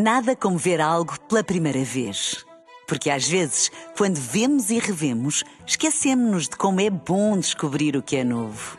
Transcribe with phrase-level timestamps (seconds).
[0.00, 2.46] Nada como ver algo pela primeira vez.
[2.86, 8.14] Porque às vezes, quando vemos e revemos, esquecemos-nos de como é bom descobrir o que
[8.14, 8.78] é novo.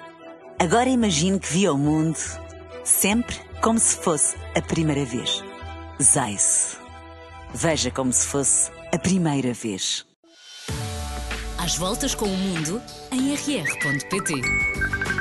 [0.58, 2.18] Agora imagine que viu o mundo
[2.86, 5.44] sempre como se fosse a primeira vez.
[6.02, 6.78] Zais.
[7.54, 10.06] Veja como se fosse a primeira vez.
[11.58, 12.82] Às voltas com o mundo
[13.12, 15.19] em rr.pt.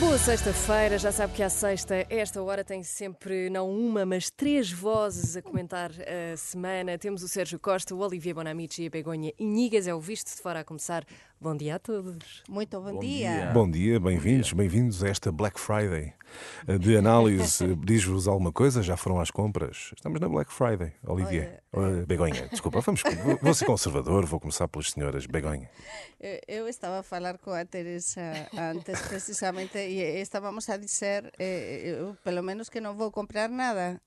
[0.00, 4.72] Boa sexta-feira, já sabe que à sexta, esta hora, tem sempre não uma, mas três
[4.72, 6.96] vozes a comentar a semana.
[6.96, 9.86] Temos o Sérgio Costa, o Olivier Bonamici e a Begonha Inigas.
[9.86, 11.04] É o Visto de Fora a começar.
[11.38, 12.42] Bom dia a todos.
[12.48, 13.30] Muito bom, bom dia.
[13.30, 13.50] dia.
[13.52, 16.14] Bom dia, bem-vindos, bem-vindos a esta Black Friday
[16.80, 17.74] de análise.
[17.76, 18.82] Diz-vos alguma coisa?
[18.82, 19.90] Já foram às compras?
[19.96, 21.62] Estamos na Black Friday, Olivier.
[21.72, 22.04] Olha...
[22.06, 23.02] Begonha, desculpa, vamos,
[23.40, 25.26] vou ser conservador, vou começar pelas senhoras.
[25.26, 25.70] Begonha.
[26.46, 28.20] Eu estava a falar com a Teresa
[28.56, 34.00] antes, precisamente, e estávamos a dizer, eh, eu, pelo menos que não vou comprar nada.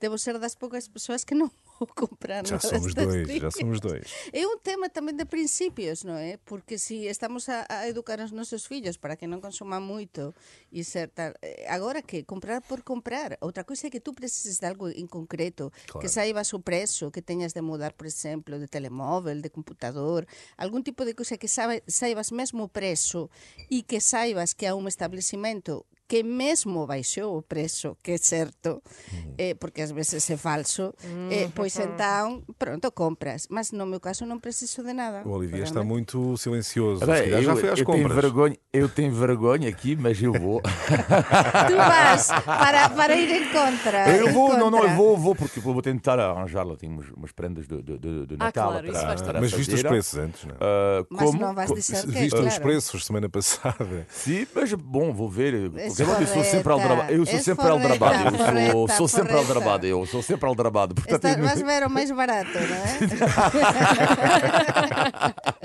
[0.00, 1.50] Devo ser das poucas pessoas que não
[1.94, 4.06] comprar já somos dois, já somos dois.
[4.32, 6.38] É um tema também de princípios, não é?
[6.44, 10.34] Porque se estamos a, a educar os nossos filhos para que não consumam muito
[10.72, 14.58] e ser tal, eh, agora que comprar por comprar, outra coisa é que tu precises
[14.58, 16.00] de algo em concreto, claro.
[16.00, 20.82] que saibas o preço, que tenhas de mudar, por exemplo, de telemóvel, de computador, algum
[20.82, 23.28] tipo de coisa que saibas mesmo o preço
[23.70, 28.82] e que saibas que há um estabelecimento que mesmo baixou o preço, que é certo,
[29.12, 29.34] uhum.
[29.38, 31.28] eh, porque ás veces é falso, uhum.
[31.30, 33.46] eh, pois então, pronto, compras.
[33.50, 35.22] Mas no meu caso não preciso de nada.
[35.26, 37.04] O Olivier está muito silencioso.
[37.04, 38.06] Bem, eu, já foi às eu compras.
[38.06, 40.60] Tenho vergonha, eu tenho vergonha aqui, mas eu vou.
[40.62, 44.16] tu vas para, para ir em contra.
[44.16, 44.60] Eu vou, contra.
[44.60, 46.76] não, não, eu vou, vou, porque vou tentar arranjar-la.
[46.76, 49.74] Tenho umas, umas prendas de, de, de, de ah, Natal claro, para, para Mas viste
[49.74, 50.56] os preços antes, não é?
[50.56, 52.46] Uh, mas não vais dizer que Viste claro.
[52.46, 54.06] os preços semana passada.
[54.08, 55.70] Sim, mas bom, vou ver.
[56.04, 57.12] Porque eu sou sempre aldrabado.
[57.12, 58.36] Eu sou sempre aldrabado.
[58.36, 59.86] Eu sou, sou sempre aldrabado.
[59.86, 60.94] Eu sou sempre aldrabado.
[60.94, 62.98] Portanto, Está, vais ver o mais barato, não é?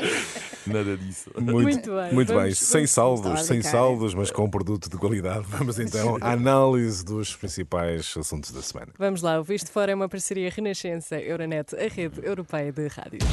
[0.65, 1.31] Nada disso.
[1.35, 2.13] Muito, muito bem.
[2.13, 2.53] Muito bem.
[2.53, 5.45] Sem saldos, sem saldos, mas com um produto de qualidade.
[5.49, 8.91] Vamos então à análise dos principais assuntos da semana.
[8.97, 9.39] Vamos lá.
[9.39, 13.23] O Visto Fora é uma parceria Renascença Euronet, a rede europeia de rádios.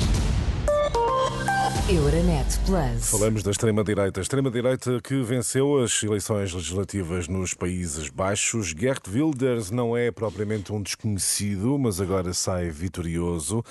[1.89, 3.11] Euronet Plus.
[3.11, 4.21] Falamos da extrema-direita.
[4.21, 8.75] Extrema-direita que venceu as eleições legislativas nos Países Baixos.
[8.79, 13.65] Gert Wilders não é propriamente um desconhecido, mas agora sai vitorioso.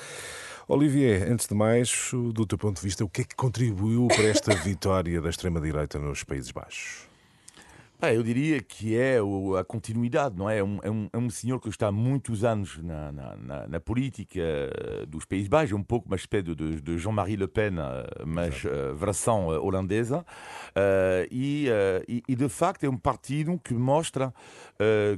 [0.67, 4.25] Olivier, antes de mais, do teu ponto de vista, o que é que contribuiu para
[4.25, 7.06] esta vitória da extrema-direita nos Países Baixos?
[7.99, 9.17] Ah, eu diria que é
[9.59, 10.59] a continuidade, não é?
[10.59, 13.79] É um, é um, é um senhor que está há muitos anos na, na, na,
[13.79, 14.39] política
[15.07, 17.71] dos Países Baixos, um pouco uma espécie de, de Jean-Marie Le Pen,
[18.23, 20.19] mas uh, versão uh, holandesa.
[20.19, 21.69] Uh, e,
[22.07, 24.31] e, e, de facto, é um partido que mostra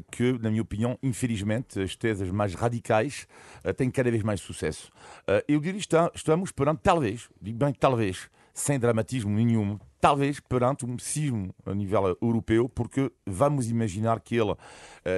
[0.10, 3.28] que, na minha opinião, infelizmente, as teses mais radicais
[3.76, 4.90] têm cada vez mais sucesso.
[5.50, 10.98] eu diria que estamos perante, talvez, digo bem talvez, sem dramatismo nenhum, talvez perante um
[10.98, 14.58] sismo a nível europeu, porque vamos imaginar que ele uh,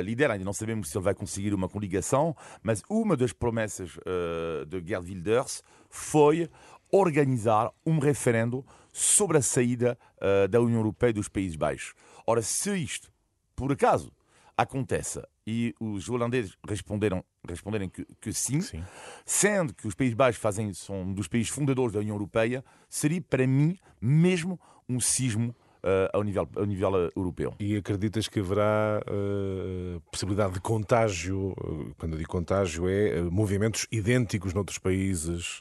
[0.03, 4.66] lidera, ainda não sabemos se ele vai conseguir uma coligação, mas uma das promessas uh,
[4.66, 6.50] de Gerd Wilders foi
[6.91, 11.94] organizar um referendo sobre a saída uh, da União Europeia dos Países Baixos.
[12.25, 13.12] Ora, se isto,
[13.56, 14.12] por acaso,
[14.58, 18.84] acontece e os holandeses responderam responderem que, que sim, sim,
[19.26, 23.22] sendo que os Países Baixos fazem, são um dos países fundadores da União Europeia, seria
[23.22, 27.56] para mim mesmo um sismo Uh, ao, nível, ao nível uh, europeu.
[27.60, 31.56] E acreditas que haverá uh, possibilidade de contágio?
[31.98, 35.60] Quando eu digo contágio, é movimentos idênticos noutros países,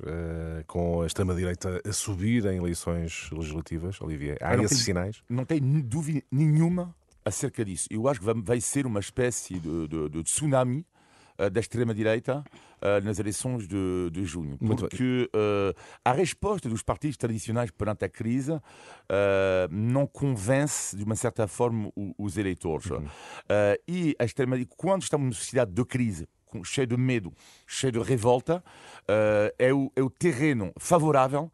[0.67, 4.37] com a extrema-direita a subir em eleições legislativas, Olivier?
[4.43, 5.23] Há esses tem, sinais?
[5.27, 7.89] Não tenho dúvida nenhuma acerca disso.
[7.91, 10.87] Eu acho que vai ser uma espécie de, de, de tsunami
[11.39, 14.59] uh, da extrema-direita uh, nas eleições de, de junho.
[14.59, 18.61] Porque uh, a resposta dos partidos tradicionais perante a crise
[19.71, 22.91] não convence, de uma certa forma, os eleitores.
[22.91, 23.07] Uhum.
[23.87, 26.29] e a extrema-direita, quando estamos numa sociedade de crise,
[26.65, 27.33] cheio de medo,
[27.67, 28.63] cheio de revolta,
[29.59, 31.51] é o, é o terreno favorável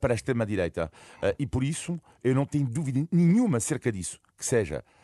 [0.00, 0.90] para a extrema-direita.
[1.38, 4.97] e por isso, eu não tenho dúvida nenhuma acerca disso, que seja uh,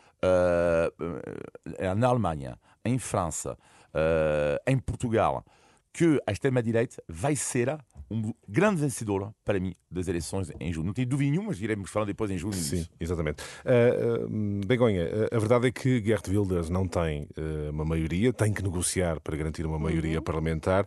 [1.95, 3.57] na Alemanha, em França,
[3.93, 5.43] uh, em Portugal,
[5.91, 7.77] que a extrema-direita vai ser
[8.11, 10.87] um grande vencedor, para mim, das eleições em junho.
[10.87, 12.53] Não tenho dúvida nenhuma, mas iremos falar depois em junho.
[12.53, 12.89] Sim, disso.
[12.99, 13.43] exatamente.
[13.63, 18.53] Uh, uh, Begonha, a verdade é que Gert Wilders não tem uh, uma maioria, tem
[18.53, 20.23] que negociar para garantir uma maioria uhum.
[20.23, 20.85] parlamentar.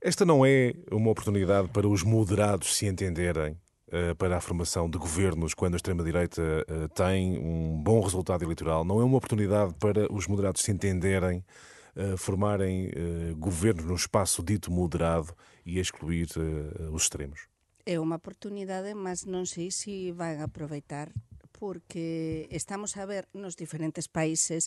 [0.00, 3.56] Esta não é uma oportunidade para os moderados se entenderem eh,
[4.18, 8.84] para a formação de governos quando a extrema-direita eh, tem um bom resultado eleitoral?
[8.84, 11.44] Não é uma oportunidade para os moderados se entenderem
[11.96, 12.90] uh, formarem
[13.36, 15.34] governos num espaço dito moderado
[15.64, 16.28] e excluir
[16.92, 17.48] os extremos?
[17.84, 21.12] É uma oportunidade, mas não sei se vão aproveitar
[21.62, 24.66] porque estamos a ver nos diferentes países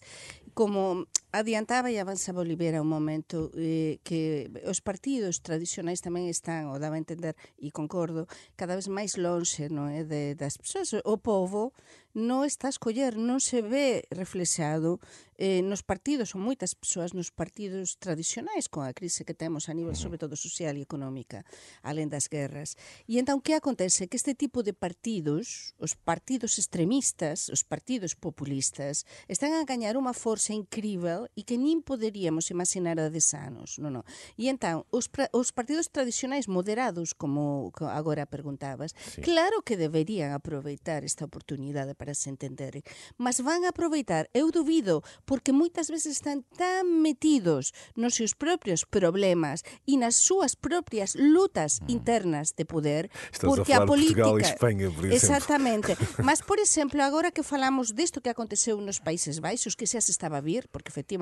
[0.53, 6.79] como adiantaba e avanzaba Oliveira un momento eh, que os partidos tradicionais tamén están, o
[6.79, 10.95] daba a entender e concordo, cada vez máis longe non é, de, das persoas.
[11.03, 11.75] O povo
[12.15, 15.03] non está a escoller, non se ve reflexado
[15.35, 19.75] eh, nos partidos, ou moitas persoas nos partidos tradicionais, con a crise que temos a
[19.75, 21.43] nivel, sobre todo, social e económica,
[21.83, 22.79] alén das guerras.
[23.03, 24.07] E entón, que acontece?
[24.07, 30.15] Que este tipo de partidos, os partidos extremistas, os partidos populistas, están a gañar unha
[30.15, 33.81] forza incrível e que nin poderíamos imaginar a des anos.
[33.81, 34.03] Non, non.
[34.37, 39.25] E entón, os, os partidos tradicionais moderados, como agora preguntabas, sí.
[39.25, 42.85] claro que deberían aproveitar esta oportunidade para se entenderem.
[43.17, 49.63] Mas van aproveitar, eu duvido, porque moitas veces están tan metidos nos seus propios problemas
[49.89, 51.89] e nas súas propias lutas mm.
[51.89, 53.09] internas de poder,
[53.41, 54.23] porque a, a, política...
[54.23, 55.15] Portugal e Espanha, por exemplo.
[55.15, 55.91] Exactamente.
[56.23, 60.11] Mas, por exemplo, agora que falamos desto que aconteceu nos Países Baixos, que xa se
[60.11, 61.14] estaba a vir, porque efectivamente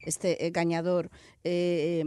[0.00, 1.10] este eh, gañador
[1.42, 2.04] eh,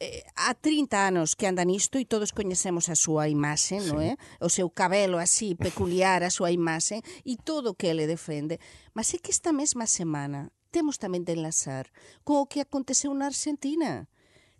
[0.00, 3.88] eh, há 30 anos que anda nisto e todos coñecemos a súa imaxe, sí.
[3.88, 4.18] non é?
[4.42, 8.58] O seu cabelo así peculiar, a súa imaxe, e todo o que ele defende,
[8.94, 11.88] mas é que esta mesma semana temos tamén de enlazar
[12.22, 14.06] con o que aconteceu na Argentina.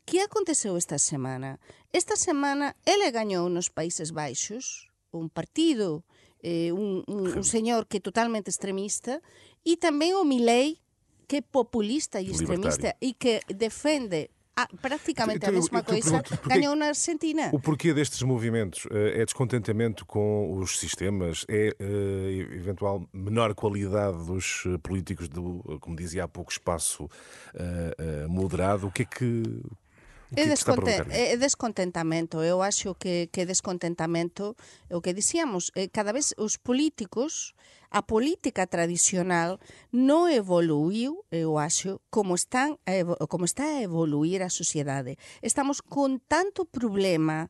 [0.09, 1.61] Que aconteceu esta semana?
[1.93, 6.05] Esta semana ele gañou nos Países Baixos un partido,
[6.43, 9.21] eh, un, un, un señor que é totalmente extremista,
[9.65, 10.81] e tamén o Milei,
[11.29, 14.31] que é populista e extremista e que defende
[14.61, 17.49] ah, praticamente então, a mesma coisa, ganhou na Argentina.
[17.53, 18.89] O porquê destes movimentos?
[18.91, 21.47] Eh, é descontentamento com os sistemas?
[21.49, 27.09] É uh, eventual menor qualidade dos eh, políticos do, como dizia há pouco, espaço uh,
[28.25, 28.89] uh, moderado?
[28.89, 29.43] O que é que.
[30.37, 34.57] É, desconten é descontentamento, eu acho que, que descontentamento
[34.91, 37.55] é o que dicíamos, eh, cada vez os políticos,
[37.89, 39.57] a política tradicional
[39.89, 42.77] non evoluiu, eu acho, como, están
[43.33, 45.17] como está a evoluir a sociedade.
[45.41, 47.49] Estamos con tanto problema,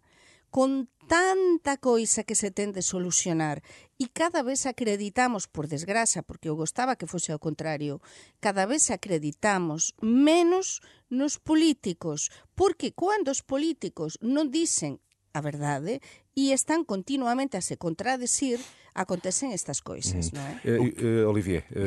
[0.54, 3.64] con tanta coisa que se ten de solucionar
[3.96, 8.04] e cada vez acreditamos, por desgraza, porque eu gostaba que fose ao contrario,
[8.44, 15.00] cada vez acreditamos menos nos políticos, porque cando os políticos non dicen
[15.32, 16.04] a verdade,
[16.38, 18.60] e están continuamente a se contradecir,
[18.94, 20.60] acontecem estas coisas, não é?
[20.64, 21.78] Uh, Olivier, uh,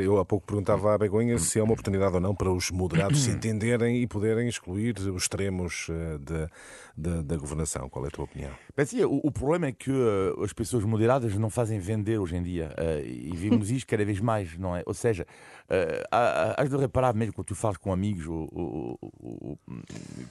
[0.00, 3.24] eu há pouco perguntava à Begonha se é uma oportunidade ou não para os moderados
[3.24, 5.88] se entenderem e poderem excluir os extremos
[6.20, 6.48] da,
[6.96, 7.88] da, da governação.
[7.88, 8.52] Qual é a tua opinião?
[8.76, 12.36] Bem, sim, o, o, problema é que uh, as pessoas moderadas não fazem vender hoje
[12.36, 12.72] em dia
[13.04, 14.84] e vimos isto cada vez mais, não é?
[14.86, 15.26] Ou seja,
[15.68, 19.58] uh, has de reparar mesmo quando tu falas com amigos, ou, ou, ou,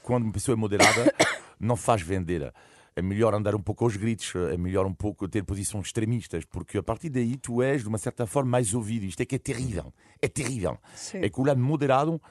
[0.01, 1.13] quando uma pessoa é moderada,
[1.59, 2.53] não faz vender
[3.00, 6.78] é melhor andar um pouco aos gritos, é melhor um pouco ter posições extremistas, porque
[6.78, 9.06] a partir daí tu és, de uma certa forma, mais ouvido.
[9.06, 9.94] Isto é que é terrível.
[10.22, 10.78] É terrível.
[10.94, 11.19] Sim.
[11.19, 12.22] É que o lado moderado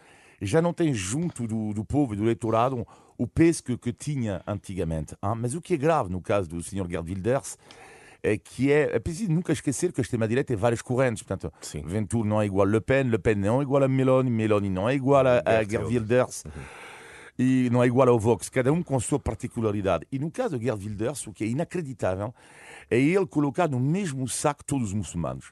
[0.41, 2.87] já não tem junto do, do povo e do eleitorado
[3.17, 5.15] o peso que, que tinha antigamente.
[5.25, 5.35] Hein?
[5.41, 6.87] Mas o que é grave no caso do Sr.
[6.89, 7.59] Gerd Wilders
[8.23, 11.23] é que é, é preciso nunca esquecer que a extrema-direita tem várias correntes.
[11.23, 11.83] Portanto, Sim.
[11.87, 14.69] Ventura não é igual a Le Pen, Le Pen não é igual a Meloni, Meloni
[14.69, 16.45] não é igual a, a Gerd Wilders.
[16.45, 16.88] Uhum
[17.39, 20.07] e não é igual ao Vox, cada um com sua particularidade.
[20.11, 22.35] E no caso de Gerd Wilders, o que é inacreditável
[22.91, 25.49] é ele colocar no mesmo saco todos os muçulmanos.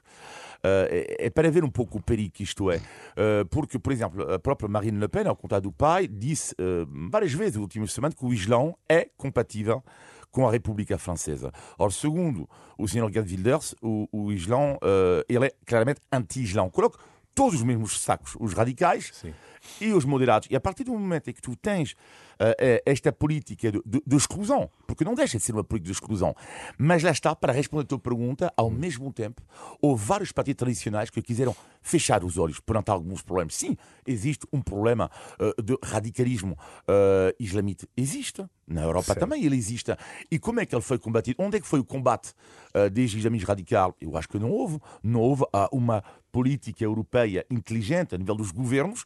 [0.57, 2.77] Uh, é, é, para ver um pouco o perigo que isto é.
[2.77, 7.09] Uh, porque, por exemplo, a própria Marine Le Pen, ao contar do pai, disse uh,
[7.09, 9.83] várias vezes nas últimas semanas que o Islão é compatível
[10.31, 11.51] com a República Francesa.
[11.77, 13.09] Ora, segundo o Sr.
[13.11, 14.77] Gerd Wilders, o, o Islão
[15.27, 16.69] ele é claramente anti-Islão.
[16.69, 16.99] Coloca
[17.37, 19.31] todos os mesmos sacos, os radicais Sim.
[19.79, 20.47] e os moderados.
[20.49, 21.95] E a partir do momento em que tu tens
[22.85, 26.35] esta política de, de, de, exclusão, porque não deixa de ser uma política de exclusão,
[26.77, 29.41] mas lá está, para responder a tua pergunta, ao mesmo tempo,
[29.81, 33.55] houve vários partidos tradicionais que quiseram fechar os olhos perante alguns problemas.
[33.55, 37.87] Sim, existe um problema uh, de radicalismo uh, islamita.
[37.95, 38.45] Existe.
[38.67, 39.95] Na Europa também ele existe.
[40.29, 41.41] E como é que ele foi combatido?
[41.41, 42.33] Onde é que foi o combate
[42.75, 43.95] uh, deste islamismo radical?
[44.01, 44.79] Eu acho que não houve.
[45.01, 46.03] Não houve uh, uma
[46.33, 49.05] política europeia inteligente a nível dos governos.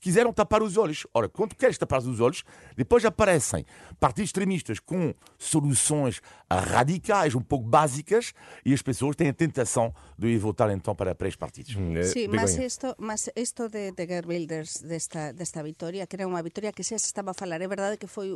[0.00, 1.06] Quiseram tapar os olhos.
[1.12, 2.42] Ora, quando queres tapar os olhos,
[2.76, 3.64] depois aparecem
[3.98, 6.20] partidos extremistas com soluções
[6.50, 8.32] radicais, um pouco básicas,
[8.64, 11.74] e as pessoas têm a tentação de ir votar então para, para estes partidos.
[11.74, 16.16] Hum, é, Sim, mas isto, mas isto de, de Gerd Wilders, desta, desta vitória, que
[16.16, 18.28] era uma vitória que xa se estaba a falar, é verdade que foi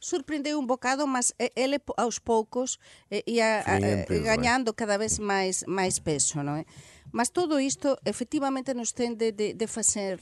[0.00, 2.78] surpreendeu un bocado, mas ele aos poucos
[3.26, 3.62] ia
[4.24, 6.64] gañando cada vez máis máis peso, non é?
[7.14, 10.18] Mas todo isto efectivamente nos tem de, de, fazer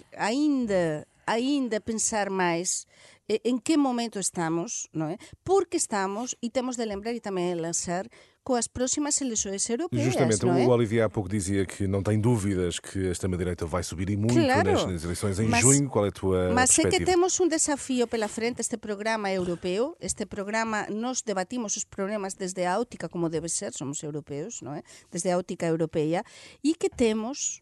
[1.27, 2.87] ainda pensar máis
[3.29, 5.17] en que momento estamos, non é?
[5.47, 8.11] Porque estamos, e temos de lembrar e tamén lançar
[8.43, 10.03] coas próximas eleições europeias.
[10.03, 10.67] Justamente, não é?
[10.67, 14.19] o Olivier há pouco dizia que não tem dúvidas que a extrema-direita vai subir e
[14.19, 14.91] muito Claro.
[14.91, 15.87] nas eleições em Mas- junho.
[15.89, 19.95] Qual é a tua Mas sé que temos un desafío pela frente este programa europeo.
[20.03, 24.75] Este programa nos debatimos os problemas desde a óptica como debe ser, somos europeos, non
[24.75, 24.83] é?
[25.15, 26.27] Desde a óptica europea
[26.67, 27.62] e que temos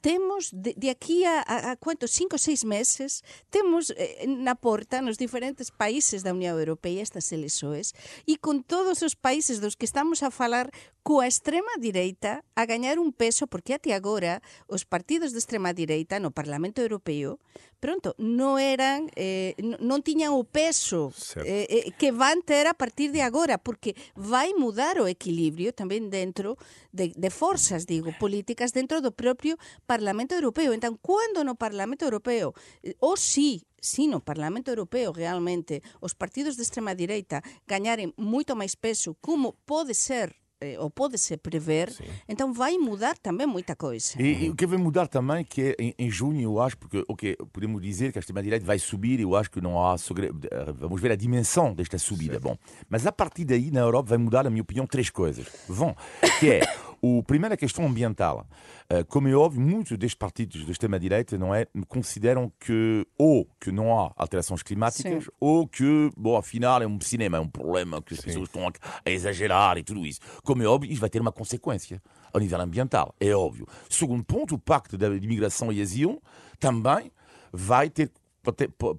[0.00, 4.54] temos de, de aquí a, a, a cuantos, cinco ou seis meses, temos eh, na
[4.54, 7.94] porta nos diferentes países da Unión Europea estas eleições
[8.26, 10.70] e con todos os países dos que estamos a falar
[11.08, 16.20] coa extrema direita a gañar un peso porque até agora os partidos de extrema direita
[16.20, 17.40] no Parlamento Europeo
[17.80, 21.48] pronto, non eran eh, non- tiñan o peso Certo.
[21.48, 26.12] eh, eh, que van ter a partir de agora porque vai mudar o equilibrio tamén
[26.12, 26.60] dentro
[26.92, 29.56] de, de forzas, digo, políticas dentro do propio
[29.88, 30.76] Parlamento Europeo.
[30.76, 32.52] Entón, cando no Parlamento Europeo,
[32.84, 38.52] eh, ou si si no Parlamento Europeo realmente os partidos de extrema direita gañaren moito
[38.52, 40.36] máis peso, como pode ser
[40.78, 41.92] ou pode-se prever,
[42.28, 44.20] então vai mudar também muita coisa.
[44.20, 47.04] E, e o que vai mudar também, que é em, em junho, eu acho, porque,
[47.08, 51.00] ok, podemos dizer que a extrema-direita vai subir, eu acho que não há eh, Vamos
[51.00, 52.40] ver a dimensão desta subida.
[52.40, 52.56] Bom,
[52.88, 55.46] mas a partir daí, na Europa, vai mudar, na minha opinião, três coisas.
[55.68, 55.96] Vão,
[56.40, 56.60] que é,
[57.00, 58.46] o, primeiro, a questão ambiental.
[58.90, 63.70] Eh, Como é óbvio, muitos destes partidos de extrema-direita, não é, consideram que, ou que
[63.70, 65.30] não há alterações climáticas, Sim.
[65.38, 69.10] ou que, bom, afinal, é um cinema, é um problema que as pessoas estão a
[69.10, 70.20] exagerar e tudo isso.
[70.48, 72.02] Como é óbvio, isso vai ter uma consequência
[72.32, 73.66] ao nível ambiental, é óbvio.
[73.90, 76.22] Segundo ponto, o Pacto de Imigração e Asilo
[76.58, 77.12] também
[77.52, 78.10] vai ter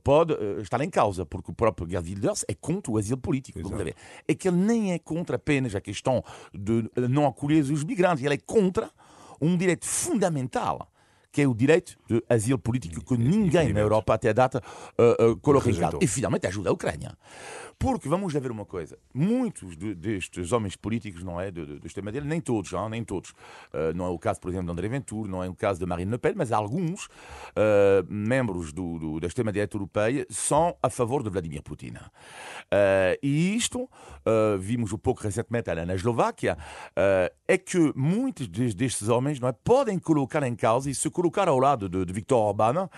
[0.04, 3.58] pode, eh, estar em causa, porque o próprio Gerd Wilders é contra o asilo político.
[4.28, 8.36] É que ele nem é contra apenas a questão de não acolher os migrantes, ele
[8.36, 8.92] é contra
[9.42, 10.88] um direito fundamental
[11.32, 14.64] que é o direito de asilo político que ninguém na Europa até a data
[14.98, 15.72] uh, uh, colocou.
[16.02, 17.16] E finalmente ajuda a Ucrânia.
[17.80, 21.50] Porque vamos lá ver uma coisa: muitos de- destes homens políticos, não é?
[21.50, 23.30] Do, do, do extrema direita, nem todos, não, nem todos.
[23.74, 25.86] Uh, não é o caso, por exemplo, de André Ventura, não é o caso de
[25.86, 27.10] Marine Le Pen, mas alguns uh,
[28.10, 31.94] membros do, do- da extrema-direita europeia são a favor de Vladimir Putin.
[31.96, 33.90] Uh, e isto,
[34.60, 36.58] vimos um pouco recentemente na Eslováquia,
[37.48, 41.48] é que muitos des- destes homens não é, podem colocar em causa e se colocar
[41.48, 42.90] ao lado de, de Viktor Orbán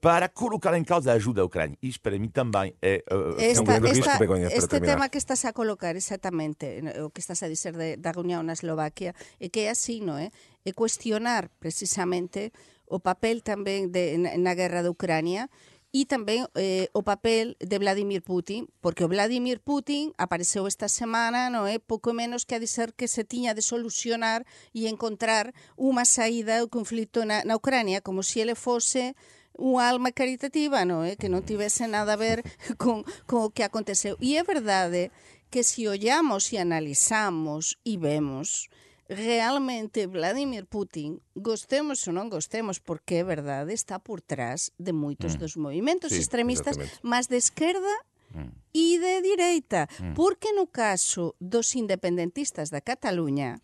[0.00, 1.76] para colocar em causa a ajuda à Ucrânia.
[1.82, 3.02] Isto para mim também é.
[3.10, 7.20] uh, É um grande esta, Pegoña, este tema que estás a colocar exactamente, o que
[7.22, 10.34] estás a dizer de, da reunión na Eslovaquia, é que é así, non é?
[10.66, 12.50] É cuestionar precisamente
[12.90, 15.48] o papel tamén de, na guerra de Ucrania
[15.92, 21.52] e tamén eh, o papel de Vladimir Putin, porque o Vladimir Putin apareceu esta semana,
[21.52, 21.80] non é eh?
[21.80, 26.72] pouco menos que a dizer que se tiña de solucionar e encontrar unha saída ao
[26.72, 29.12] conflito na, na Ucrania, como se ele fose
[29.58, 31.14] unha alma caritativa, non é?
[31.14, 32.40] Eh, que non tivese nada a ver
[32.80, 34.16] con, con o eh, que aconteceu.
[34.18, 35.12] E é verdade
[35.52, 38.72] que se ollamos e analizamos e vemos
[39.12, 45.36] realmente Vladimir Putin, gostemos ou non gostemos, porque é verdade, está por trás de moitos
[45.36, 45.38] mm.
[45.38, 47.92] dos movimentos sí, extremistas, máis de esquerda
[48.32, 48.50] mm.
[48.72, 50.16] e de direita, mm.
[50.16, 53.60] porque no caso dos independentistas da Cataluña,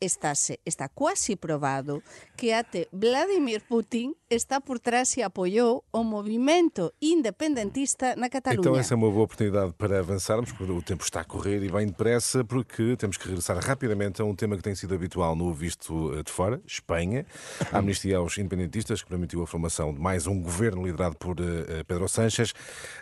[0.00, 2.02] estáse, está quasi probado
[2.36, 8.60] que até Vladimir Putin está por trás e apoiou o movimento independentista na Cataluña.
[8.60, 11.70] Então essa é uma boa oportunidade para avançarmos, porque o tempo está a correr e
[11.70, 15.52] bem depressa, porque temos que regressar rapidamente a um tema que tem sido habitual no
[15.52, 17.26] Visto eh, de Fora, Espanha.
[17.72, 21.84] A amnistia aos independentistas, que permitiu a formação de mais um governo liderado por eh,
[21.86, 22.54] Pedro Sánchez.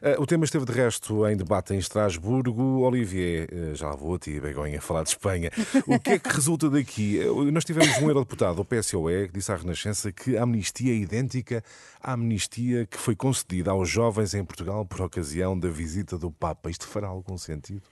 [0.02, 2.80] Eh, O tema esteve, de resto, em debate em Estrasburgo.
[2.80, 5.50] Olivier, eh, já vou a ti, Begonha, falar de Espanha.
[5.86, 6.87] O que é que resulta daqui?
[6.98, 10.96] Eh, Nós tivemos um eurodeputado, o PSOE, que disse à Renascença que a amnistia é
[10.96, 11.62] idêntica
[12.00, 16.70] à amnistia que foi concedida aos jovens em Portugal por ocasião da visita do Papa.
[16.70, 17.82] Isto fará algum sentido?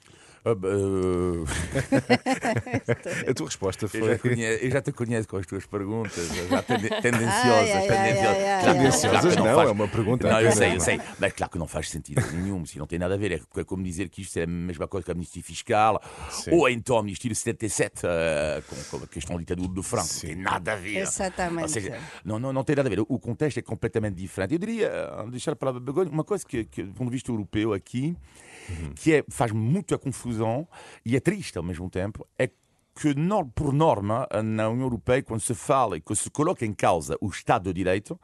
[0.46, 1.44] Uh, uh,
[3.30, 4.30] A tua resposta eu, já foi.
[4.30, 7.74] conhe- eu já te conheço com as tuas perguntas, já tende- tendenciosas.
[7.74, 9.34] Ai, ai, ai, tendenciosas.
[9.34, 10.80] Claro não, faz- é uma pergunta Não, eu sei, eu é?
[10.80, 11.00] sei.
[11.18, 13.42] Mas claro que não faz sentido nenhum, se não tem nada a ver.
[13.56, 16.00] É como dizer que isto é a mesma coisa que a amnistia fiscal,
[16.30, 16.52] Sim.
[16.52, 20.06] ou então a amnistia de 77, eh, com, com a questão da ditadura do Franco.
[20.12, 20.98] Não tem nada a ver.
[20.98, 21.72] Exatamente.
[21.72, 23.00] Seja, não, não, não tem nada a ver.
[23.00, 24.52] O contexto é completamente diferente.
[24.54, 24.92] Eu diria,
[25.30, 28.16] deixar a palavra Begonha, uma coisa que, que, do ponto de vista europeu aqui,
[28.94, 30.66] que é, faz muita confusão
[31.04, 32.50] e é triste ao mesmo tempo, é
[32.96, 33.14] que,
[33.54, 37.28] por norma, na União Europeia, quando se fala e quando se coloca em causa o
[37.28, 38.18] Estado de Direito,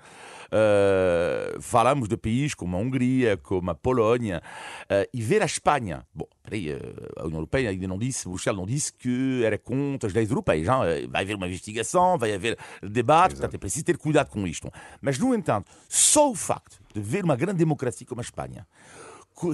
[0.51, 4.43] eh, falamos de países como a Hungria, como a Polónia,
[4.89, 6.07] eh, e ver a Espanha.
[6.15, 6.73] Bom, peraí,
[7.17, 10.67] a União Europeia ainda não disse, Bruxelas não disse que era contra as leis europeias.
[10.67, 11.07] Hein?
[11.11, 14.73] Vai haver uma investigação, vai haver debate, portanto é preciso ter cuidado com isto.
[15.03, 18.67] Mas, no entanto, só o facto de ver uma grande democracia como a Espanha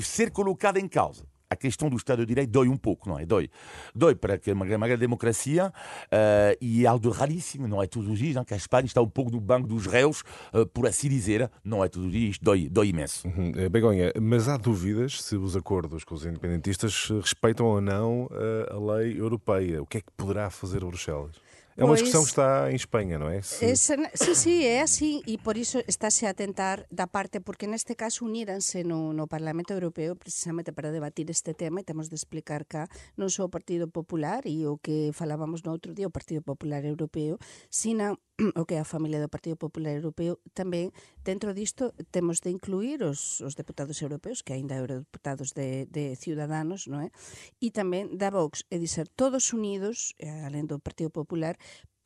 [0.01, 3.25] ser colocada em causa a questão do Estado de Direito dói um pouco, não é?
[3.25, 3.51] Dói.
[3.95, 8.09] Dói para que uma, uma grande democracia uh, e é algo raríssimo, não é todos
[8.09, 8.45] os dias, não?
[8.45, 11.83] que a Espanha está um pouco no banco dos réus, uh, por assim dizer, não
[11.83, 13.27] é todos os dias, dói, dói imenso.
[13.27, 13.53] Uhum.
[13.57, 18.29] Eh, Begonha, mas há dúvidas se os acordos com os independentistas respeitam ou não
[18.71, 19.83] a lei europeia.
[19.83, 21.37] O que é que poderá fazer Bruxelas?
[21.79, 23.41] É uma discussão que está em Espanha, não é?
[23.41, 23.77] Se...
[23.77, 28.27] Sí, sí, é así e por iso estáse a tentar da parte, porque neste caso
[28.27, 32.91] uníranse no, no Parlamento Europeo precisamente para debatir este tema e temos de explicar cá
[33.15, 36.83] non só o Partido Popular e o que falábamos no outro día, o Partido Popular
[36.83, 37.39] Europeo,
[37.71, 38.19] sino
[38.55, 40.95] o que é a familia do Partido Popular Europeo, tamén
[41.27, 46.87] dentro disto temos de incluir os, os deputados europeos, que aínda eurodeputados de, de Ciudadanos,
[46.87, 47.11] non é?
[47.59, 51.59] E tamén da Vox, é dizer, todos unidos, eh, alén do Partido Popular,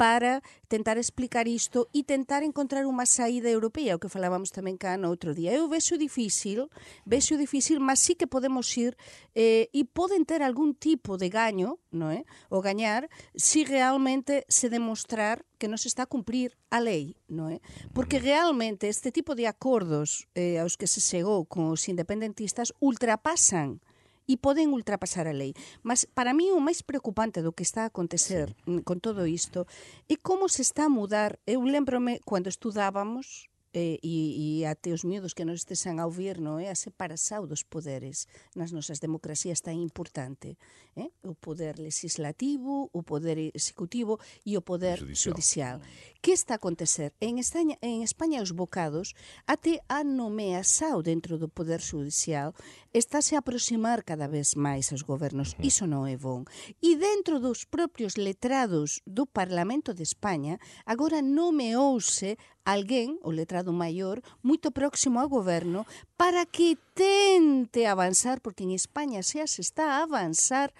[0.02, 4.99] para tentar explicar isto e tentar encontrar unha saída europea, o que falábamos tamén cá
[4.99, 5.54] no outro día.
[5.54, 6.66] Eu vexo difícil,
[7.07, 8.99] vexo difícil, mas sí que podemos ir
[9.38, 12.26] eh, e poden ter algún tipo de gaño, no é?
[12.50, 13.07] O gañar,
[13.38, 17.62] se si realmente se demostrar que non se está a cumprir a lei, non é?
[17.95, 18.26] Porque mm.
[18.26, 23.78] realmente este tipo de acordos eh, aos que se chegou con os independentistas ultrapasan
[24.26, 25.55] e poden ultrapasar a lei.
[25.83, 28.83] Mas para mí o máis preocupante do que está a acontecer sí.
[28.83, 29.67] con todo isto
[30.09, 31.38] é como se está a mudar.
[31.47, 36.38] Eh, Eu lembrome cando estudábamos e, e até os miúdos que nos estesen a ouvir,
[36.38, 36.69] non é?
[36.69, 40.61] A separação dos poderes nas nosas democracias tan importante.
[40.97, 41.09] Eh?
[41.25, 45.81] O poder legislativo, o poder executivo e o poder judicial.
[45.81, 45.81] judicial.
[46.21, 47.17] Que está a acontecer?
[47.21, 52.52] En España, en España os bocados até a nomeação dentro do poder judicial
[52.93, 55.57] está-se a aproximar cada vez máis aos gobernos.
[55.59, 56.45] Iso non é bon.
[56.85, 64.23] E dentro dos propios letrados do Parlamento de España, agora nomeouse alguén, o letrado maior,
[64.42, 70.07] moito próximo ao goberno para que tente avanzar, porque en España xa se está a
[70.07, 70.70] avanzar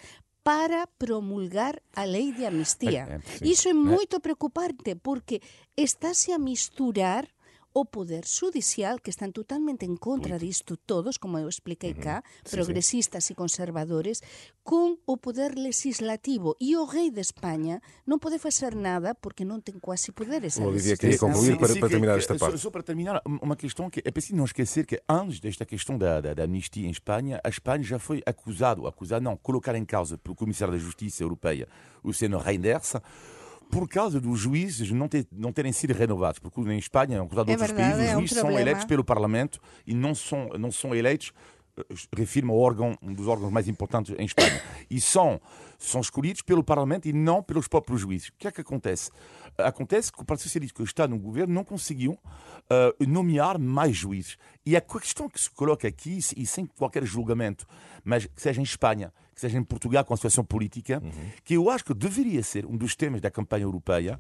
[0.43, 3.23] para promulgar a lei de amnistía.
[3.41, 3.79] Iso é eh.
[3.79, 5.41] moito preocupante porque
[5.79, 7.31] estáse a misturar
[7.73, 12.23] o poder judicial, que están totalmente en contra disto todos, como eu expliquei cá, uh
[12.23, 12.49] -huh.
[12.49, 13.33] sí, progresistas sí.
[13.33, 14.23] e conservadores,
[14.63, 16.57] con o poder legislativo.
[16.61, 20.61] E o rei de España non pode facer nada porque non ten quase poderes.
[20.61, 22.61] O Olivia queria concluir para, para terminar esta parte.
[22.61, 25.99] Só, só para terminar, uma questão que é preciso não esquecer que antes desta questão
[25.99, 29.85] da, da, da amnistia em Espanha, a Espanha já foi acusado, acusado não, colocar em
[29.85, 31.67] causa pelo Comissário da Justiça Europeia,
[32.03, 32.95] o senhor Reinders,
[33.73, 37.23] por causa dos juízes não, ter, não terem sido renovados, porque em Espanha, em é
[37.23, 40.95] outros países, os é juízes um são eleitos pelo Parlamento e não são, não são
[40.95, 41.33] eleitos
[41.79, 41.83] eh,
[42.15, 44.63] refirma órgão, um dos órgãos mais importantes em Espanha.
[44.91, 45.41] E são,
[45.79, 48.29] são escolhidos pelo Parlamento e não pelos próprios juízes.
[48.29, 49.11] O que é que acontece?
[49.57, 54.37] Acontece que o Partido Socialista, que está no governo, não conseguiu uh, nomear mais juízes.
[54.67, 57.67] E a questão que se coloca aqui, e sem qualquer julgamento,
[58.05, 61.11] mas que seja em Espanha, seja em Portugal com a situação política, uhum.
[61.45, 64.19] que eu acho que deveria ser um dos temas da campanha europeia,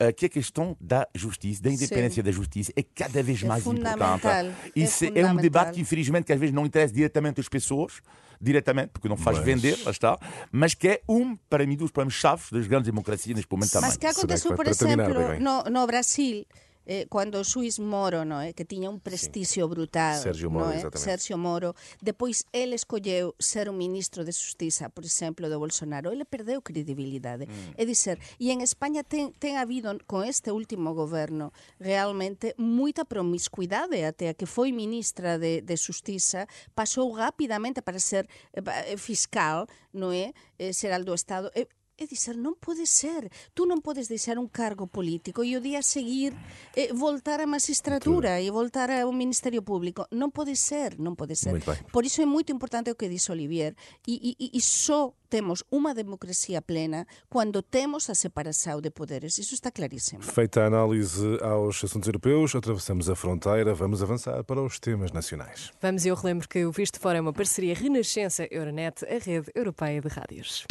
[0.00, 2.22] uh, que é a questão da justiça, da independência Sim.
[2.22, 4.54] da justiça, é cada vez é mais importante.
[4.74, 8.00] Isso é, é um debate que, infelizmente, que às vezes não interessa diretamente às pessoas,
[8.40, 9.46] diretamente, porque não faz mas...
[9.46, 10.18] vender, lá está,
[10.50, 13.88] mas que é um, para mim, dos problemas-chave das grandes democracias neste momento também.
[13.88, 16.46] Mas que aconteceu, por exemplo, no, no Brasil,
[16.90, 19.70] eh, cando o Suís Moro, no, eh, que tiña un prestixio sí.
[19.70, 24.90] brutal, Sergio Moro, no, eh, Sergio Moro, depois ele escolleu ser o ministro de Justiza,
[24.90, 27.46] por exemplo, do Bolsonaro, ele perdeu credibilidade.
[27.46, 27.78] Mm.
[27.78, 34.02] É dizer, e en España ten, ten habido con este último goberno realmente moita promiscuidade
[34.02, 40.10] até a que foi ministra de, de Justiza, pasou rapidamente para ser eh, fiscal, non
[40.10, 40.34] é?
[40.58, 41.54] Eh, ser do Estado.
[41.54, 41.70] Eh,
[42.00, 43.28] É dizer, non pode ser.
[43.52, 46.32] Tú non podes deixar un cargo político e o día seguir
[46.72, 50.08] eh, voltar á magistratura e voltar ao Ministerio Público.
[50.08, 51.52] Non pode ser, non pode ser.
[51.92, 53.76] Por iso é moito importante o que dixo Olivier.
[54.08, 59.36] E, e, e só temos unha democracia plena quando temos a separação de poderes.
[59.36, 60.24] Isso está claríssimo.
[60.24, 65.68] Feita a análise aos assuntos europeus, atravessamos a fronteira, vamos avançar para os temas nacionais.
[65.84, 70.00] Vamos, eu relembro que o Visto Fora é uma parceria Renascença Euronet, a rede europeia
[70.00, 70.64] de rádios.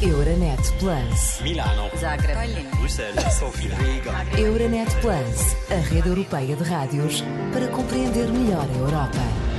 [0.00, 1.40] Euronet Plus.
[1.42, 1.90] Milano.
[1.98, 2.36] Zagreb.
[2.78, 3.34] Bruxelas.
[3.38, 3.76] Sofia.
[3.76, 4.26] Riga.
[4.36, 9.53] Euronet Plus, a rede europeia de rádios para compreender melhor a Europa.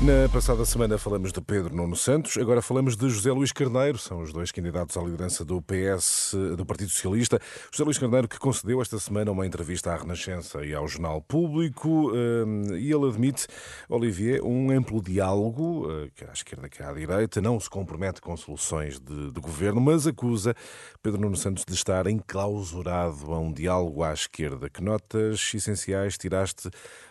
[0.00, 4.22] Na passada semana falamos de Pedro Nuno Santos, agora falamos de José Luís Carneiro, são
[4.22, 7.40] os dois candidatos à liderança do PS, do Partido Socialista.
[7.72, 12.12] José Luís Carneiro que concedeu esta semana uma entrevista à Renascença e ao Jornal Público
[12.12, 13.48] hum, e ele admite,
[13.88, 18.36] Olivier, um amplo diálogo, eh, quer à esquerda, quer à direita, não se compromete com
[18.36, 20.54] soluções de, de governo, mas acusa
[21.02, 24.70] Pedro Nuno Santos de estar enclausurado a um diálogo à esquerda.
[24.70, 26.70] Que notas essenciais tiraste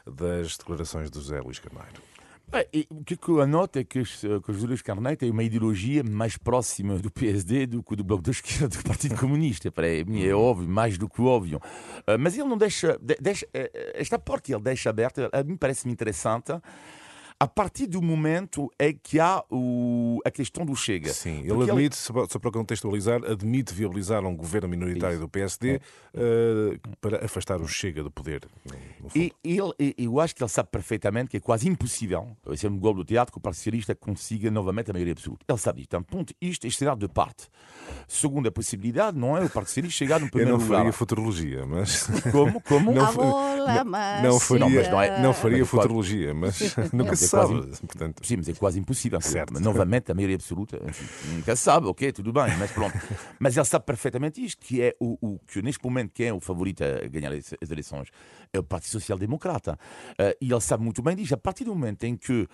[0.10, 2.17] das declarações de José Luís Carneiro?
[2.54, 6.02] É, o que eu anoto é que, que o José Luís Carneiro tem uma ideologia
[6.02, 9.70] mais próxima do PSD do que do Bloco da Esquerda do Partido Comunista.
[9.70, 11.60] Para mim é óbvio, mais do que óbvio.
[12.06, 15.44] Ah, mas ele não deixa, deixa eh, eh, esta porta que ele deixa aberta, a
[15.44, 16.54] mim parece-me interessante
[17.40, 21.14] a partir do momento é que há o, a questão do Chega.
[21.14, 22.28] Sim, ele admite, ele...
[22.28, 25.22] só para contextualizar, admite viabilizar um governo minoritário Isso.
[25.22, 25.80] do PSD é.
[26.16, 28.42] uh, para afastar o Chega do poder.
[29.16, 32.80] E ele, eu acho que ele sabe perfeitamente que é quase impossível, esse é um
[32.80, 35.46] gol do teatro, que o Partido Socialista consiga novamente a maioria absoluta.
[35.48, 35.90] Ele sabe isto.
[35.90, 37.48] Então, ponto, isto é cenário de parte.
[38.08, 40.66] Segunda possibilidade, não é o Partido Socialista chegar no primeiro lugar.
[40.66, 42.08] Eu não faria futurologia, mas...
[42.32, 42.62] Como?
[42.62, 42.88] Como?
[42.98, 47.54] Não, não, não faria, não, é, não faria futurologia, mas nunca se sabe.
[47.54, 48.26] Quase, portanto...
[48.26, 49.22] Sim, mas é quase impossível.
[49.22, 49.60] Certo.
[49.60, 50.80] Novamente, a maioria absoluta,
[51.34, 52.98] nunca sabe, ok, tudo bem, mas pronto.
[53.40, 56.40] mas ele sabe perfeitamente isto, que é o, o que neste momento quem é o
[56.40, 58.10] favorito a ganhar as, as eleições
[58.54, 59.78] é o Partido Social Democrata.
[60.12, 61.34] Uh, e ele sabe muito bem disso.
[61.34, 62.48] A partir do momento em que uh,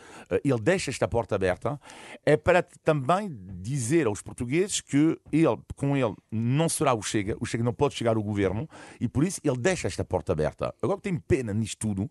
[0.44, 1.80] ele deixa esta porta aberta,
[2.26, 3.30] é para também
[3.62, 7.96] dizer aos portugueses que ele, com ele, não será o Chega, o Chega não pode
[7.96, 8.68] chegar ao governo,
[9.00, 10.74] e por isso ele deixa esta porta aberta.
[10.82, 12.10] Agora, o que tem pena nisto tudo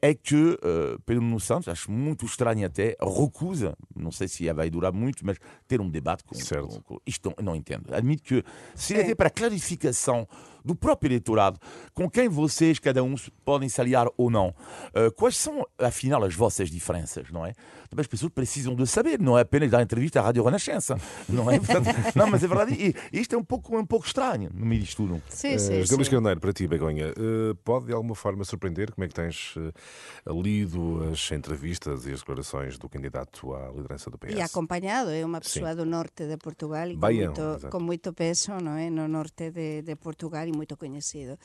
[0.00, 4.68] é que uh, Pedro Nuno Santos, acho muito estranho até, recusa, não sei se vai
[4.68, 6.82] durar muito, mas ter um debate com, certo.
[6.82, 7.94] com, com isto não, não entendo.
[7.94, 9.14] Admito que se é.
[9.14, 10.28] para clarificação
[10.64, 11.58] do próprio eleitorado,
[11.92, 14.48] com quem vocês, cada um, podem se aliar ou não.
[14.94, 17.52] Uh, quais são, afinal, as vossas diferenças, não é?
[17.90, 20.96] Também as pessoas precisam de saber, não é apenas dar entrevista à Rádio Renascença,
[21.28, 21.58] não é?
[21.58, 22.74] Portanto, não, mas é verdade,
[23.12, 25.22] e isto é um pouco, um pouco estranho no meio disto tudo.
[25.28, 28.92] Sim, sim, uh, José Luís Carneiro, para ti, Begonha, uh, pode de alguma forma surpreender
[28.92, 34.10] como é que tens uh, lido as entrevistas e as declarações do candidato à liderança
[34.10, 34.34] do PS?
[34.34, 35.76] E acompanhado, é uma pessoa sim.
[35.76, 38.88] do norte de Portugal e com, muito, com muito peso, não é?
[38.88, 41.36] No norte de, de Portugal moito coñecido.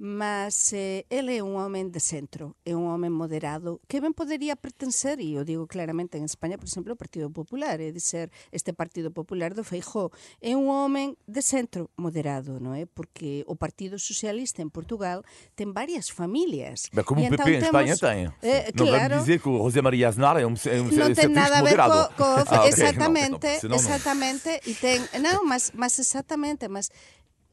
[0.00, 4.56] Mas eh, ele é un home de centro, é un home moderado, que ben podería
[4.56, 8.32] pertencer, e o digo claramente en España, por exemplo, o Partido Popular, é de ser
[8.50, 12.88] este Partido Popular do Feijó, é un home de centro moderado, non é?
[12.88, 15.22] Porque o Partido Socialista en Portugal
[15.54, 16.88] ten varias familias.
[16.90, 18.32] Mas como o PP en España ten.
[18.42, 21.12] Eh, non claro, vamos dizer que o José María Aznar é un, é un non
[21.12, 22.10] ten nada a ver moderado.
[22.16, 22.72] co, co ah, okay.
[22.72, 26.90] exactamente, no, no, exactamente, e ten, non, mas, mas exactamente, mas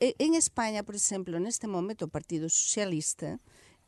[0.02, 3.38] En España, por exemplo, neste momento o Partido Socialista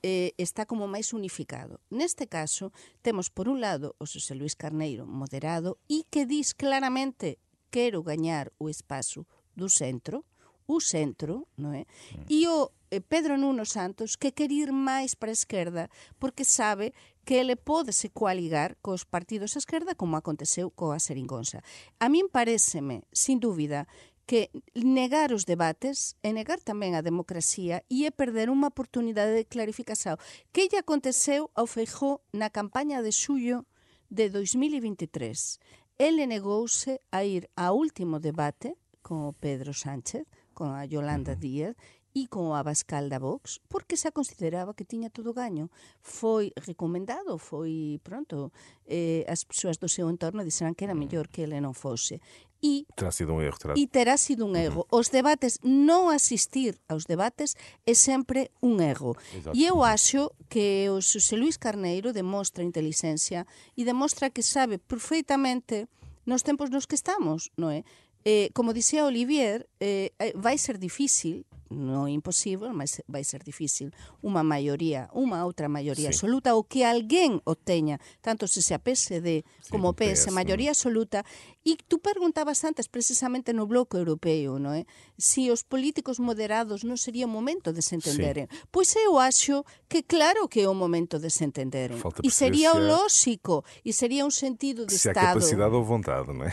[0.06, 1.82] eh, está como máis unificado.
[1.90, 2.70] Neste caso,
[3.02, 7.42] temos por un lado o José Luis Carneiro moderado e que dis claramente
[7.74, 9.26] quero gañar o espazo
[9.58, 10.22] do centro,
[10.70, 11.90] o centro, non é?
[12.30, 15.90] E o eh, Pedro Nuno Santos que quer ir máis para a esquerda
[16.22, 16.94] porque sabe
[17.26, 21.66] que ele pode se coaligar cos partidos a esquerda como aconteceu coa Seringonza.
[21.98, 23.90] A min pareceme, sin dúbida,
[24.26, 29.48] que negar os debates é negar tamén a democracia e é perder unha oportunidade de
[29.48, 30.16] clarificación.
[30.56, 33.68] Que lle aconteceu ao Feijó na campaña de xullo
[34.08, 35.60] de 2023?
[36.00, 40.24] Ele negouse a ir ao último debate con Pedro Sánchez,
[40.56, 41.76] con a Yolanda Díaz
[42.14, 45.74] e con o Abascal da Vox, porque se consideraba que tiña todo gaño.
[46.00, 48.54] Foi recomendado, foi pronto,
[48.86, 51.02] eh, as persoas do seu entorno dixeran que era mm.
[51.02, 52.22] mellor que ele non fose.
[52.64, 53.60] E terá sido un erro.
[53.60, 53.74] Terá...
[53.76, 54.88] E terá sido un erro.
[54.88, 59.20] Os debates, non asistir aos debates é sempre un erro.
[59.36, 59.52] Exacto.
[59.52, 63.44] E eu acho que o Xosé Luís Carneiro demostra inteligencia
[63.76, 65.92] e demostra que sabe perfeitamente
[66.24, 67.84] nos tempos nos que estamos, non é?
[68.24, 71.44] Eh, como dicía Olivier, eh, eh vai ser difícil
[71.74, 73.90] é imposible, mas vai ser difícil
[74.22, 76.22] unha maioría, unha outra maioría sí.
[76.22, 79.44] absoluta ou que alguén o teña, tanto se se a PSD
[79.74, 81.26] como o PS, PS maioría absoluta.
[81.64, 84.84] E tú perguntabas antes precisamente no bloco europeo, non é?
[85.16, 88.52] Si os políticos moderados non sería o momento de se entenderen.
[88.52, 88.68] Sí.
[88.68, 92.04] Pois eu acho que claro que é o momento de se entenderen.
[92.22, 95.40] E sería o lógico, e sería un sentido de se Estado.
[95.40, 96.52] Se capacidade ou vontade, non é?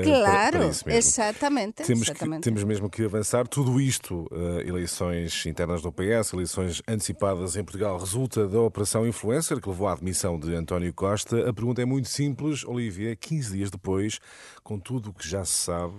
[0.00, 1.84] Claro, para, para exatamente.
[1.84, 2.48] Temos, exatamente.
[2.48, 3.46] Que, temos mesmo que avançar.
[3.46, 9.60] Tudo isto uh, eleições internas do PS, eleições antecipadas em Portugal, resulta da Operação Influencer,
[9.60, 11.48] que levou à admissão de António Costa.
[11.48, 13.14] A pergunta é muito simples, Olivia.
[13.14, 14.18] 15 dias depois,
[14.64, 15.94] com tudo o que já se sabe,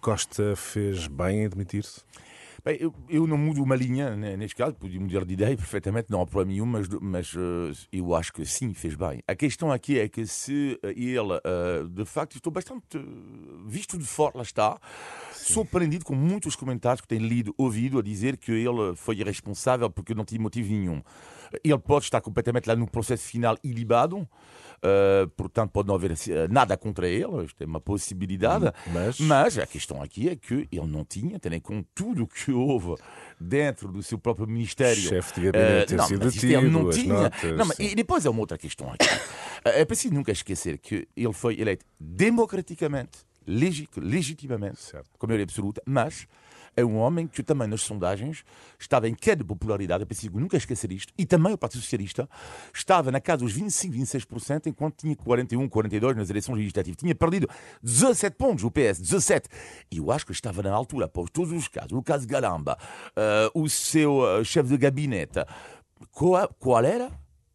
[0.00, 2.02] Costa fez bem em admitir-se?
[2.64, 6.10] Bem, eu, eu, não mudo uma linha né, neste caso, podia mudar de ideia perfeitamente,
[6.10, 9.20] não há problema nenhum, mas, mas uh, eu acho que sim, fez bem.
[9.28, 12.98] A questão aqui é que se ele, uh, de facto, estou bastante
[13.66, 14.80] visto de fora, lá está,
[15.30, 15.52] sim.
[15.52, 20.14] surpreendido com muitos comentários que tenho lido, ouvido, a dizer que ele foi irresponsável porque
[20.14, 21.02] não tinha motivo nenhum.
[21.62, 24.26] Ele pode estar completamente lá no processo final ilibado,
[25.36, 26.16] portanto, pode não haver
[26.50, 29.20] nada contra ele, isto é uma possibilidade, mas...
[29.20, 29.58] mas...
[29.58, 32.94] a questão aqui é que ele não tinha, tendo em conta tudo o que houve
[33.38, 35.00] dentro do seu próprio ministério.
[35.02, 36.08] Chefe de gabinete uh, não,
[36.60, 37.14] ele não tinha.
[37.14, 39.06] Notas, não, mas, e depois é uma outra questão aqui.
[39.64, 45.10] é preciso nunca esquecer que ele foi eleito democraticamente, legitimamente, certo.
[45.18, 46.26] com maioria absoluta, mas
[46.76, 48.44] é um homem que também nas sondagens
[48.78, 52.28] estava em queda de popularidade, é preciso nunca esquecer isto, e também o Partido Socialista
[52.72, 56.96] estava na casa dos 25, 26%, enquanto tinha 41, 42 nas eleições legislativas.
[56.96, 57.48] Tinha perdido
[57.82, 59.48] 17 pontos o PS, 17.
[59.90, 62.78] E eu acho que estava na altura, após todos os casos, o caso Galamba,
[63.10, 65.44] uh, o seu uh, chefe de gabinete,
[66.10, 67.10] qual, qual era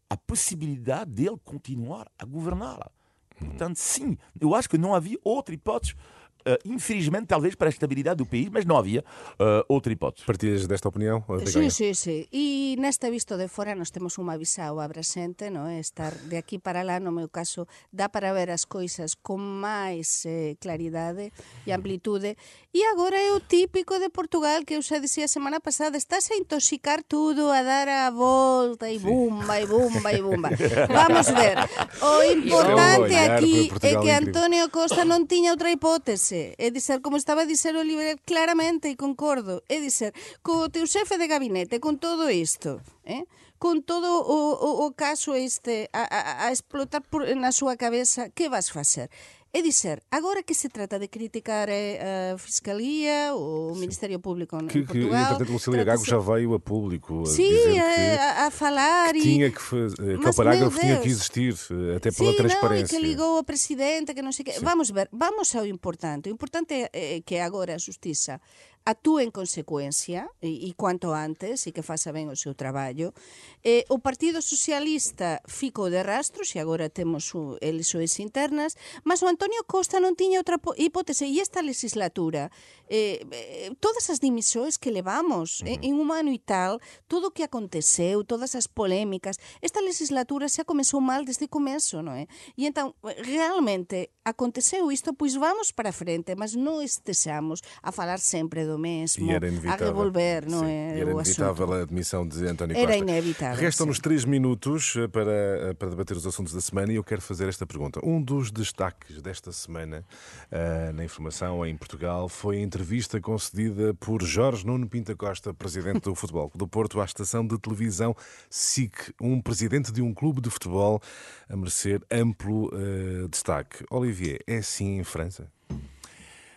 [0.08, 2.90] a possibilidade dele continuar a governar?
[3.38, 5.94] Portanto, sim, eu acho que não havia outra hipótese
[6.40, 9.04] Uh, infelizmente, talvez para a estabilidade do país, mas não havia
[9.36, 10.24] uh, outra hipótese.
[10.24, 11.22] Partilhas desta opinião?
[11.44, 12.28] Sí, sí, sí.
[12.32, 15.68] E neste visto de fora nós temos unha visao abrasente, no?
[15.68, 20.24] estar de aquí para lá, no meu caso, dá para ver as coisas con máis
[20.24, 21.28] eh, claridade
[21.66, 22.36] e amplitude.
[22.72, 26.30] E agora é o típico de Portugal que eu xa dicía a semana pasada, estás
[26.32, 30.48] a intoxicar tudo, a dar a volta e bumba, e bumba, e bumba.
[30.88, 31.60] Vamos ver.
[32.00, 37.16] O importante aquí é que Antonio Costa non tiña outra hipótese base, é dizer, como
[37.16, 41.80] estaba a dizer o Oliver, claramente e concordo, é dicer, co teu xefe de gabinete,
[41.80, 43.24] con todo isto, eh?
[43.58, 48.30] con todo o, o, o caso este a, a, a explotar por, na súa cabeza,
[48.30, 49.10] que vas facer?
[49.52, 54.82] É dizer, agora que se trata de criticar a Fiscalia, o Ministério Público em que,
[54.84, 55.10] Portugal...
[55.10, 59.50] Que, entretanto, Lucília Gago já veio a público a Sim, a, a, falar que tinha
[59.50, 61.56] que fazer, aquele parágrafo tinha que existir,
[61.96, 62.96] até pela Sim, transparência.
[62.96, 64.60] Não, e que ligou a Presidente, que não sei o quê.
[64.60, 66.28] Vamos ver, vamos ao importante.
[66.28, 68.40] O importante é que agora a Justiça
[68.84, 73.12] actúe en consecuencia e, e cuanto antes e que faça ben o seu traballo.
[73.60, 79.28] Eh, o Partido Socialista ficou de rastros e agora temos o, eleições internas, mas o
[79.28, 82.48] Antonio Costa non tiña outra hipótese e esta legislatura
[82.90, 85.78] eh, eh, todas as dimisións que levamos uh -huh.
[85.78, 90.50] eh, en un ano e tal, todo o que aconteceu, todas as polémicas, esta legislatura
[90.50, 92.26] xa comezou mal desde o começo, non é?
[92.58, 98.66] E entón, realmente, aconteceu isto, pois vamos para frente, mas non estexamos a falar sempre
[98.66, 99.30] do mesmo,
[99.70, 100.98] a revolver, Sim, é?
[100.98, 102.90] Era inevitável a admissão de António Costa.
[102.90, 103.54] Era inevitável.
[103.54, 107.62] Restam-nos três minutos para, para debater os assuntos da semana e eu quero fazer esta
[107.62, 108.02] pergunta.
[108.02, 110.02] Um dos destaques desta semana
[110.50, 112.79] uh, na informação em Portugal foi a entrevista
[113.20, 118.14] concedida por Jorge Nuno Pinta Costa, presidente do Futebol do Porto, à estação de televisão
[118.48, 121.00] SIC, um presidente de um clube de futebol
[121.48, 123.84] a merecer amplo uh, destaque.
[123.90, 125.50] Olivier, é assim em França?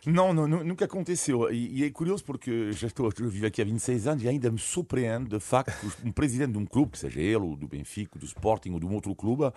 [0.05, 1.51] Não, não, nunca aconteceu.
[1.51, 4.59] E, é curioso porque já estou a viver aqui há 26 anos e ainda me
[4.59, 8.71] surpreende, de facto, um presidente de um clube, seja ele, ou do Benfica, do Sporting
[8.71, 9.51] ou de um outro clube,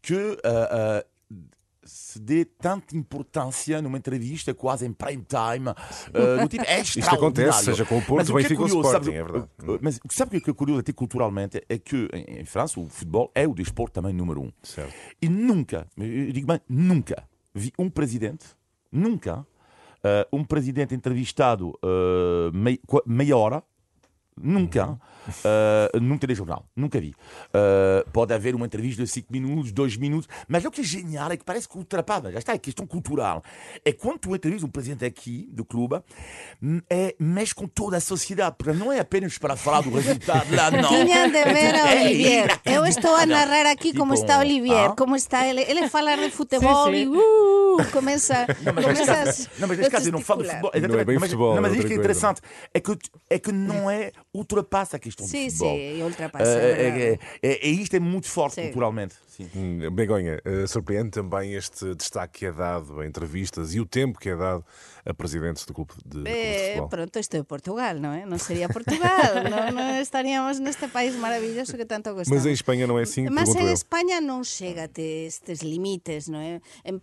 [0.00, 1.44] que uh, uh,
[1.90, 5.68] se dê tanta importância numa entrevista quase em prime time.
[5.68, 8.90] Uh, do tipo, é Isto acontece, seja com o Porto, bem é fica o Sporting,
[8.90, 9.48] sabe, é verdade.
[9.80, 13.46] Mas sabe o que é curioso até culturalmente é que em, França o futebol é
[13.46, 14.52] o desporto também número um.
[14.62, 14.94] Certo.
[15.20, 18.46] E nunca, eu digo bem, nunca vi um presidente,
[18.90, 23.62] nunca, uh, um presidente entrevistado uh, mei, meia hora,
[24.36, 27.10] nunca, uh, num telejornal, nunca vi.
[27.10, 31.30] Uh, pode haver uma entrevista de 5 minutos, 2 minutos, mas o que é genial
[31.30, 33.42] é que parece que ultrapassa, já está, é questão cultural.
[33.84, 36.00] É quando tu entrevistas um presidente aqui do clube,
[36.88, 40.70] é, mexe com toda a sociedade, porque não é apenas para falar do resultado lá,
[40.70, 40.88] não.
[40.88, 42.60] Tinha de ver a Olivier.
[42.64, 45.62] Eu estou a narrar aqui como está Olivier, como está ele.
[45.62, 47.02] Ele falar de futebol sim, sim.
[47.02, 50.48] e uh, começa, não, mas começa caso, não, mas neste caso eu não falo de
[50.48, 50.70] futebol.
[50.74, 51.54] Não é bem mas, futebol.
[51.54, 52.40] Não, mas isto que é interessante
[52.72, 55.76] é que, é que não é ultrapassa a questão sim, do futebol.
[55.76, 56.50] Sim, sim, ultrapassa.
[56.50, 58.62] Uh, é, é, é, isto é muito forte sim.
[58.62, 59.14] culturalmente.
[59.28, 59.48] Sim.
[59.54, 64.18] Hum, Begonha, uh, surpreende também este destaque que é dado a entrevistas e o tempo
[64.18, 64.64] que é dado
[65.04, 66.88] a presidentes do clube de, é, futebol.
[66.88, 68.26] Pronto, isto é Portugal, não é?
[68.26, 72.28] Não seria Portugal, não, não, estaríamos neste país maravilhoso que tanto gostamos.
[72.28, 73.28] Mas em Espanha não é assim?
[73.30, 73.72] Mas em eu.
[73.72, 76.60] Espanha non chega a estes limites, non é?
[76.84, 77.00] En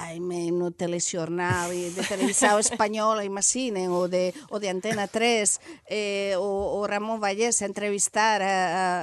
[0.00, 5.60] ai, me, no telexornal e de televisao española, imaginen, o de, o de Antena 3,
[5.92, 8.56] eh, o, o Ramón Vallés a entrevistar, a,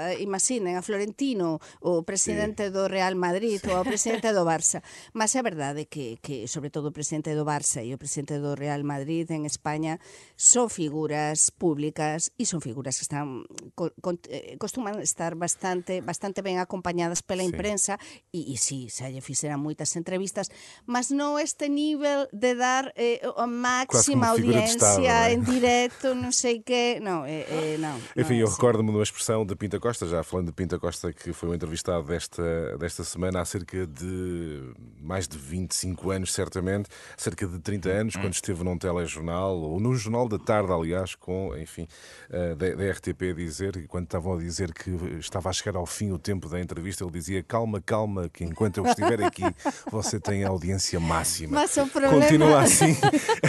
[0.10, 2.74] a, imaginen, a Florentino, o presidente sí.
[2.74, 4.82] do Real Madrid, ou o presidente do Barça.
[5.14, 8.58] Mas é verdade que, que, sobre todo, o presidente do Barça e o presidente do
[8.58, 10.02] Real Madrid en España
[10.34, 13.46] son figuras públicas e son figuras que están
[13.78, 17.50] co, con, eh, costuman estar bastante bastante ben acompañadas pela sí.
[17.54, 18.02] imprensa
[18.34, 20.50] e, e si, sí, se lle fixeran moitas entrevistas,
[20.88, 25.34] mas non este nivel de dar eh, a máxima audiencia estado, é?
[25.36, 28.00] en directo, non sei que, non, é, é, non.
[28.16, 31.12] Enfim, não, eu recordo-me de uma expressão de Pinta Costa, já falando de Pinta Costa,
[31.12, 36.90] que foi o entrevistado desta, desta semana há cerca de mais de 25 anos, certamente,
[37.18, 41.56] cerca de 30 anos, quando esteve num telejornal, ou num jornal da tarde, aliás, com,
[41.58, 41.88] enfim,
[42.30, 46.12] eh, da, RTP dizer, e quando estavam a dizer que estava a chegar ao fim
[46.12, 49.44] o tempo da entrevista, ele dizia: calma, calma, que enquanto eu estiver aqui,
[49.92, 51.60] você tem a audiência máxima.
[51.60, 52.22] Mas o problema...
[52.22, 52.98] Continua assim.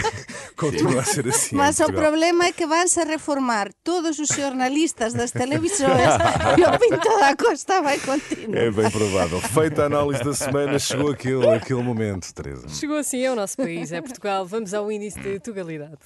[0.57, 1.55] Continua a ser assim.
[1.55, 5.89] Mas o problema é que vão-se reformar todos os jornalistas das televisões
[6.57, 8.57] e o Pinto da Costa vai continuar.
[8.57, 9.39] É bem provável.
[9.39, 12.67] Feita a análise da semana, chegou aquele, aquele momento, Teresa.
[12.69, 14.45] Chegou assim, é o nosso país, é Portugal.
[14.45, 15.97] Vamos ao índice de Tugalidade.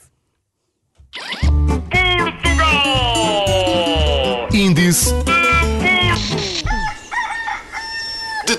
[4.52, 5.14] Índice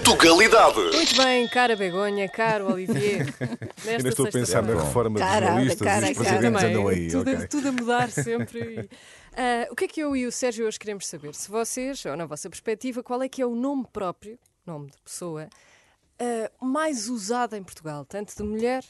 [0.05, 0.81] de Tugalidade.
[0.95, 3.27] Muito bem, cara Begonha, caro Olivier.
[3.89, 6.29] Ainda estou a pensar na reforma dos Cara, jornalistas cara, e os cara.
[6.29, 7.09] presidentes Também, andam aí.
[7.11, 7.49] tudo, ok.
[7.49, 8.89] tudo a mudar sempre.
[9.37, 11.35] Ah, o que é que eu e o Sérgio hoje queremos saber?
[11.35, 14.97] Se vocês, ou na vossa perspectiva, qual é que é o nome próprio, nome de
[15.03, 15.49] pessoa,
[16.21, 18.85] ah, mais usado em Portugal, tanto de mulher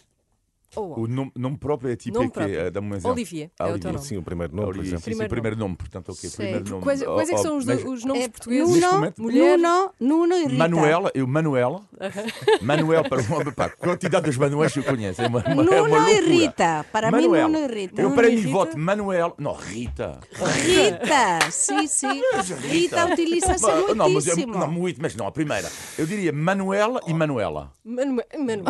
[0.76, 3.10] ou O nome, nome próprio é tipo Nome é que é, dá-me um exemplo.
[3.12, 3.98] Olivier, Ah, é o nome.
[3.98, 5.04] Sim, o primeiro nome, por Olivier, exemplo.
[5.04, 6.28] sim, sim, Primeiro primeiro nome, portanto, ok.
[6.30, 6.36] Sim.
[6.36, 6.82] Primeiro nome.
[6.82, 8.80] Quais, quais é que são os, mas- os nomes É portugueses?
[8.82, 9.58] Nuno, Mulher.
[9.58, 10.56] Nuno, Nuno e Rita.
[10.56, 11.80] Manuela, eu Manuela.
[12.62, 15.20] Manuel para um homem, pá, quantidade dos Manuéis que eu conheço.
[15.22, 16.20] É uma, uma, é uma Nuno e.
[16.20, 16.84] Rita.
[16.92, 17.48] Para mim, Manuel.
[17.48, 18.00] Nuno e Rita.
[18.00, 19.34] Eu Nuno para mim voto Manuel.
[19.38, 20.20] Não, Rita.
[20.32, 22.20] Rita, sim, sim.
[22.68, 24.58] Rita utiliza-se Bah, não, mas, eu- muitíssimo.
[24.58, 25.70] não, muito, mas não, a primeira.
[25.98, 27.72] Eu diria Manuela e Manuela.
[27.84, 28.64] Manu Manuela.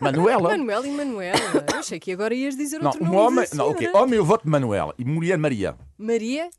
[0.00, 0.49] Manuela?
[0.50, 1.38] Manuel e Manuela.
[1.72, 3.16] Eu achei que agora ias dizer Não, outro um nome.
[3.18, 3.48] homem.
[3.50, 3.78] da Não, ok.
[3.86, 3.98] senhora.
[4.04, 5.76] Homem eu voto Manuela e mulher Maria.
[5.98, 6.50] Maria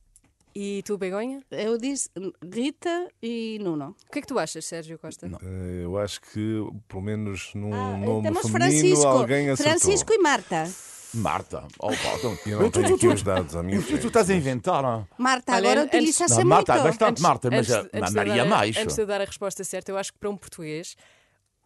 [0.56, 1.41] e tu, Begonha?
[1.51, 2.10] Eu disse
[2.54, 3.95] Rita e Nuno.
[4.08, 5.27] O que é que tu achas, Sérgio Costa?
[5.41, 9.08] Eh, Eu acho que, pelo menos num Ah, nome temos feminino, Francisco.
[9.08, 9.71] alguém acertou.
[9.80, 10.69] Francisco e Marta.
[11.13, 11.67] Marta.
[11.77, 14.08] Oh, pá, então, Eu não tenho aqui os dados à minha tu, tu frente.
[14.08, 14.86] estás a inventar.
[14.86, 15.04] ah?
[15.17, 16.47] Marta, Olha, agora antes- utiliza-se Não, muito.
[16.49, 18.77] Marta, há bastante Antes- Marta, mas antes- a, antes a de Maria dar a- mais.
[18.77, 20.95] Antes de eu dar a resposta certa, eu acho que para um português,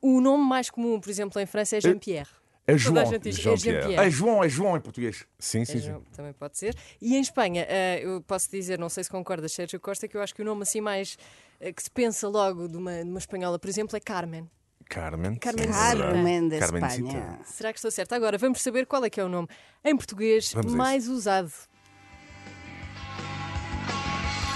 [0.08, 2.30] o nome mais comum, por exemplo, em França é Jean-Pierre.
[2.68, 2.98] É Toda João.
[3.00, 3.80] a gente diz é Jean-Pierre.
[3.82, 4.08] Jean-Pierre.
[4.08, 5.26] É João, é João em português.
[5.38, 5.88] Sim, É sim, sim.
[5.88, 6.76] João, também pode ser.
[7.02, 10.22] E em Espanha, eh, eu posso dizer, não sei se concordas, Sérgio Costa, que eu
[10.22, 11.18] acho que o nome assim mais
[11.60, 14.50] eh, que se pensa logo de uma, de uma espanhola, por exemplo, é Carmen.
[14.90, 15.36] Carmen.
[15.38, 17.08] Carmen sim, Carmen é de Carmencita.
[17.08, 17.40] Espanha.
[17.46, 18.16] Será que estou certa?
[18.16, 19.48] Agora, vamos saber qual é que é o nome
[19.84, 21.52] em português Vamos mais usado.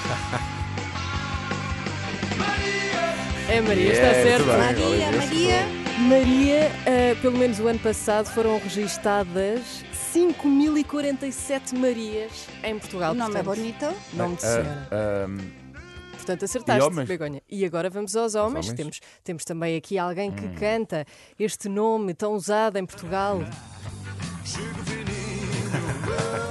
[3.52, 4.46] É Maria, está certo.
[4.46, 4.60] muito bem.
[4.60, 5.66] Maria, Olha, Maria.
[6.08, 9.84] Maria, eh, pelo menos o ano passado, foram registadas
[10.14, 13.12] 5.047 Marias em Portugal.
[13.12, 13.96] O nome é portanto, bonito.
[14.14, 14.88] Nome de Ah, senhora.
[14.92, 15.28] ah,
[16.14, 17.08] Portanto, acertaste, E homens?
[17.08, 17.42] Begonha.
[17.50, 18.66] E agora vamos aos homens.
[18.68, 18.74] homens?
[18.78, 20.34] Temos, temos também aqui alguém Hum.
[20.36, 21.06] que canta
[21.40, 23.42] este nome tão usado em Portugal.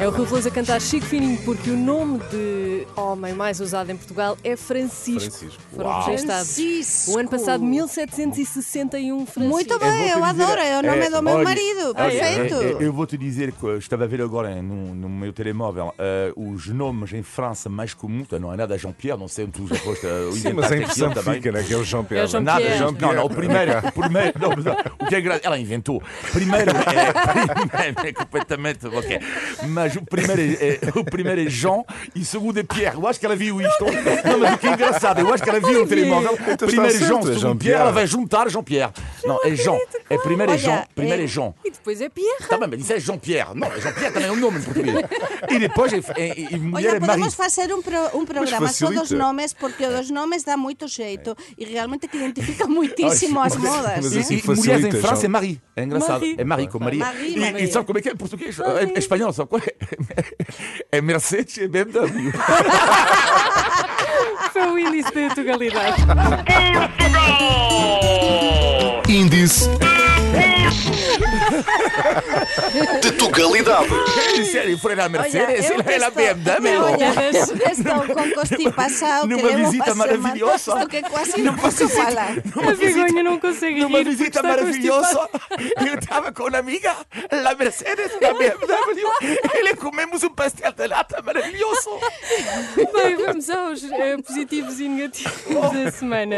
[0.00, 3.90] É o Rui Veloso a cantar Chico Fininho, porque o nome de homem mais usado
[3.90, 5.18] em Portugal é Francisco.
[5.38, 5.62] Francisco.
[5.74, 6.06] Foram Uau.
[6.06, 6.54] registados.
[6.54, 7.10] Francisco.
[7.10, 9.40] O ano passado, 1761, Francisco.
[9.40, 10.60] Muito Eu bem, eu dizer- adoro.
[10.60, 11.90] É o nome é, do meu olha, marido.
[11.90, 11.94] É?
[11.94, 12.54] Perfeito.
[12.54, 15.32] É, é, eu vou te dizer que eu estava a ver agora no, no meu
[15.32, 18.28] telemóvel eh, os nomes em França mais comuns.
[18.40, 21.10] Não é nada Jean-Pierre, não sei onde tu já foste uh, Sim, mas a impressão
[21.12, 22.22] que fica, né, que é o Jean Pierre.
[22.22, 22.78] É o Jean Nada, Pierre.
[22.78, 26.00] Jean- não, não, o primeiro, o primeiro, não, não, o que é engraçado, ela inventou.
[26.32, 26.74] Primeiro é,
[27.66, 29.18] primeiro é completamente, ok.
[29.68, 31.82] Mas o primeiro é, o primeiro é Jean
[32.14, 32.96] e o segundo é Pierre.
[32.96, 33.84] Eu acho que ela viu isto.
[33.84, 36.38] Não, mas o que é engraçado, eu acho que ela viu no telemóvel.
[36.58, 37.56] Primeiro é segundo.
[37.56, 38.92] Pierre, ela vai juntar Jean-Pierre.
[39.28, 39.78] Não, é Jean.
[40.10, 41.54] É primeiro é Olha, Jean, primeiro é- é Jean.
[41.64, 42.44] E depois é Pierre.
[42.48, 43.50] Tá bem, mas isso é Jean-Pierre.
[43.54, 44.96] Não, Jean-Pierre também é um nome em português.
[45.50, 47.06] E depois é, é, é, mulher Olha, é Marie.
[47.06, 50.88] podemos fazer um, pro, um programa só dos nomes, porque o dos nomes dá muito
[50.88, 53.96] jeito e realmente que identifica muitíssimo as modas.
[54.04, 55.24] mas E, assim e mulheres em França Jean.
[55.24, 55.60] é Marie.
[55.76, 56.20] É engraçado.
[56.20, 56.34] Marie.
[56.38, 57.04] É Marie com Maria.
[57.04, 57.64] Marie, e, Marie.
[57.64, 58.58] e sabe como é que é em português?
[58.58, 59.74] É, é espanhol, sabe qual é?
[60.90, 62.32] É Mercedes e BMW.
[64.52, 66.02] Foi o índice de Tugalidade.
[69.08, 69.68] Índice
[73.00, 73.88] De Tugalidade.
[74.52, 76.78] Sério, foi na Mercedes, eu é na estou- BMW.
[76.78, 80.18] Olha, estou com constipação que Numa visita uma semana.
[80.18, 80.72] maravilhosa.
[80.72, 82.30] Estou que quase não posso falar.
[82.68, 85.28] A vergonha não consegue Numa visita maravilhosa,
[85.86, 86.94] eu estava com uma amiga,
[87.32, 89.10] la Mercedes, na BMW,
[89.54, 91.90] e lhe comemos um pastel de nata maravilhoso.
[92.76, 96.36] Bem, vamos aos eh, positivos e negativos da semana.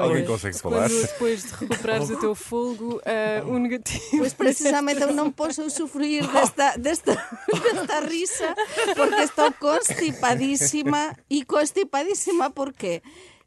[0.00, 0.88] Alguém consegue falar?
[0.88, 3.00] quando depois de recuperares o teu fogo,
[3.46, 4.18] o negativo.
[4.18, 7.14] Pois precisamente eu não posso usufruir desta, desta,
[7.62, 8.54] desta risa
[8.96, 13.02] porque estou constipadíssima e constipadíssima porque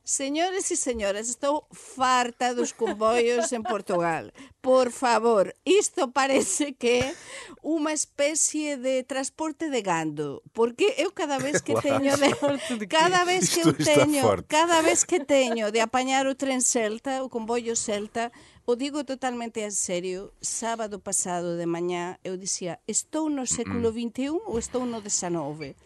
[0.05, 4.31] Senhores e senhoras, estou farta dos comboios em Portugal.
[4.61, 7.15] Por favor, isto parece que é
[7.63, 13.47] uma espécie de transporte de gando, porque eu cada vez que teño de, cada vez
[13.47, 18.29] que eu teño, cada vez que teño de apañar o tren Celta, o comboio Celta,
[18.65, 24.35] o digo totalmente en serio, sábado pasado de mañá eu dicía, estou no século XXI
[24.51, 25.79] ou estou no XIX?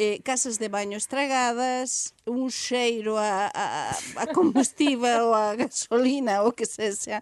[0.00, 6.56] eh, casas de baño estragadas, un xeiro a, a, a combustiva ou a gasolina ou
[6.56, 7.20] que sexa.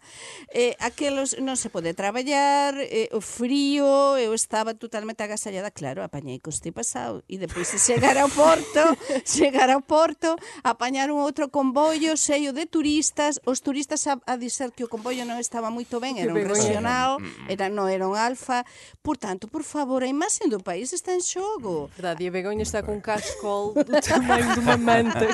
[0.54, 6.38] Eh, aquelos non se pode traballar, eh, o frío, eu estaba totalmente agasallada, claro, apañei
[6.38, 8.82] coste pasado e depois de chegar ao porto,
[9.26, 14.70] chegar ao porto, apañar un outro comboio cheio de turistas, os turistas a, a dizer
[14.70, 17.50] que o comboio non estaba moito ben, era un regional, mm, mm.
[17.50, 18.62] era non era un alfa,
[19.02, 21.90] por tanto, por favor, a imaxe do país está en xogo.
[21.98, 25.26] Verdade, Begoña está com um cachecol do tamanho de uma manta.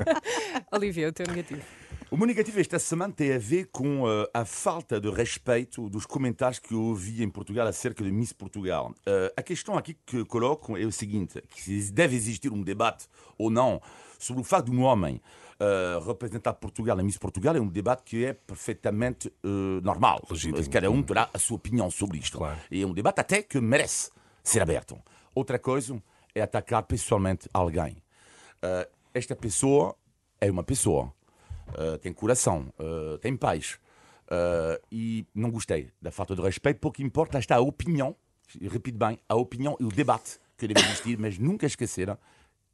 [0.72, 1.62] Olivia, o teu negativo.
[2.10, 6.06] O meu negativo esta semana tem a ver com uh, a falta de respeito dos
[6.06, 8.94] comentários que eu ouvi em Portugal acerca de Miss Portugal.
[9.00, 13.06] Uh, a questão aqui que coloco é o seguinte: que se deve existir um debate
[13.36, 13.80] ou não
[14.18, 15.20] sobre o facto de um homem
[15.60, 20.22] uh, representar Portugal na Miss Portugal é um debate que é perfeitamente uh, normal.
[20.30, 20.70] Legítimo.
[20.70, 22.38] Cada um terá a sua opinião sobre isto.
[22.38, 22.58] Claro.
[22.70, 24.10] E é um debate até que merece
[24.42, 24.98] ser aberto.
[25.34, 26.02] Outra coisa
[26.34, 28.02] é atacar pessoalmente alguém.
[28.62, 29.96] Uh, esta pessoa
[30.40, 31.12] é uma pessoa.
[31.68, 33.78] Uh, tem coração, uh, tem paz.
[34.90, 38.16] E não gostei da falta de respeito, pouco importa está a opinião,
[38.62, 42.16] repito bem, a opinião e o debate que deve existir, mas nunca esqueceram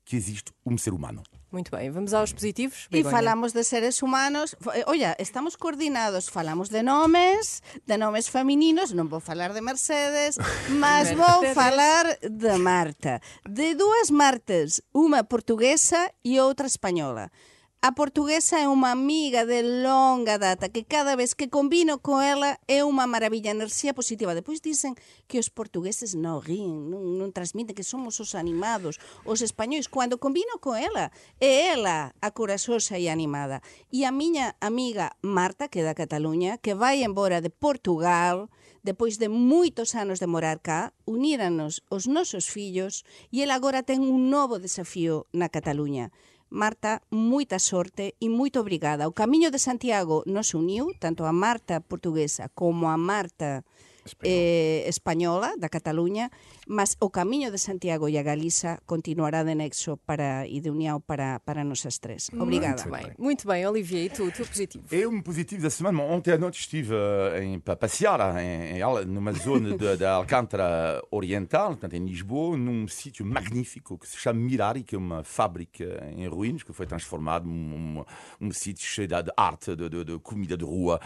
[0.08, 1.20] que existe um ser humano.
[1.52, 2.88] Muito bem, vamos aos positivos.
[2.88, 3.12] E Begonha.
[3.12, 4.56] falamos de seres humanos.
[4.60, 10.36] Fo- eh, estamos coordinados, falamos de nomes, de nomes femininos, non vou falar de Mercedes,
[10.80, 11.56] mas vou Mercedes.
[11.56, 13.20] falar de Marta.
[13.44, 17.28] De dúas Martas, unha portuguesa e outra española.
[17.80, 22.58] A portuguesa é unha amiga de longa data que cada vez que combino con ela
[22.66, 24.34] é unha maravilla enerxía positiva.
[24.34, 24.98] Depois dicen
[25.30, 29.86] que os portugueses non ríen, non, non transmiten que somos os animados, os españois.
[29.86, 33.62] Cando combino con ela, é ela a corazosa e animada.
[33.94, 38.50] E a miña amiga Marta, que é da Cataluña, que vai embora de Portugal,
[38.82, 44.02] depois de moitos anos de morar cá, uníranos os nosos fillos e ela agora ten
[44.02, 46.10] un novo desafío na Cataluña
[46.50, 49.04] Marta, moita sorte e moito obrigada.
[49.04, 53.68] O Camiño de Santiago nos uniu, tanto a Marta portuguesa como a Marta
[54.24, 56.30] eh, española da Cataluña,
[56.66, 61.00] mas o Camiño de Santiago e a Galiza continuará de nexo para, e de união
[61.00, 62.30] para, para nosas tres.
[62.38, 62.82] Obrigada.
[62.84, 64.84] Muito bem, muito bem, Olivia, e tu, o teu positivo?
[64.90, 69.06] Eu, um positivo da semana, ontem à noite estive eh, em, para passear em, em
[69.06, 74.82] numa zona da Alcântara Oriental, portanto, em Lisboa, num sítio magnífico que se chama Mirari,
[74.82, 75.84] que é uma fábrica
[76.16, 78.00] em ruínas que foi transformado num
[78.40, 81.00] um, um sítio cheio de arte, de, de- de comida de rua,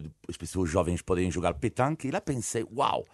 [0.00, 2.08] de- as pessoas jovens podem jogar petanque.
[2.08, 2.43] E lá pensei,
[2.74, 3.04] uau!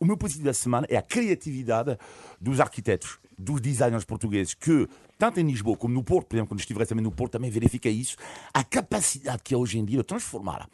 [0.00, 1.98] O meu positivo da semana é a criatividade
[2.40, 6.60] dos arquitetos, dos designers portugueses, que, tanto em Lisboa como no Porto, por exemplo, quando
[6.60, 8.16] estive também no Porto, também verifiquei isso,
[8.54, 10.68] a capacidade que é hoje em dia de transformar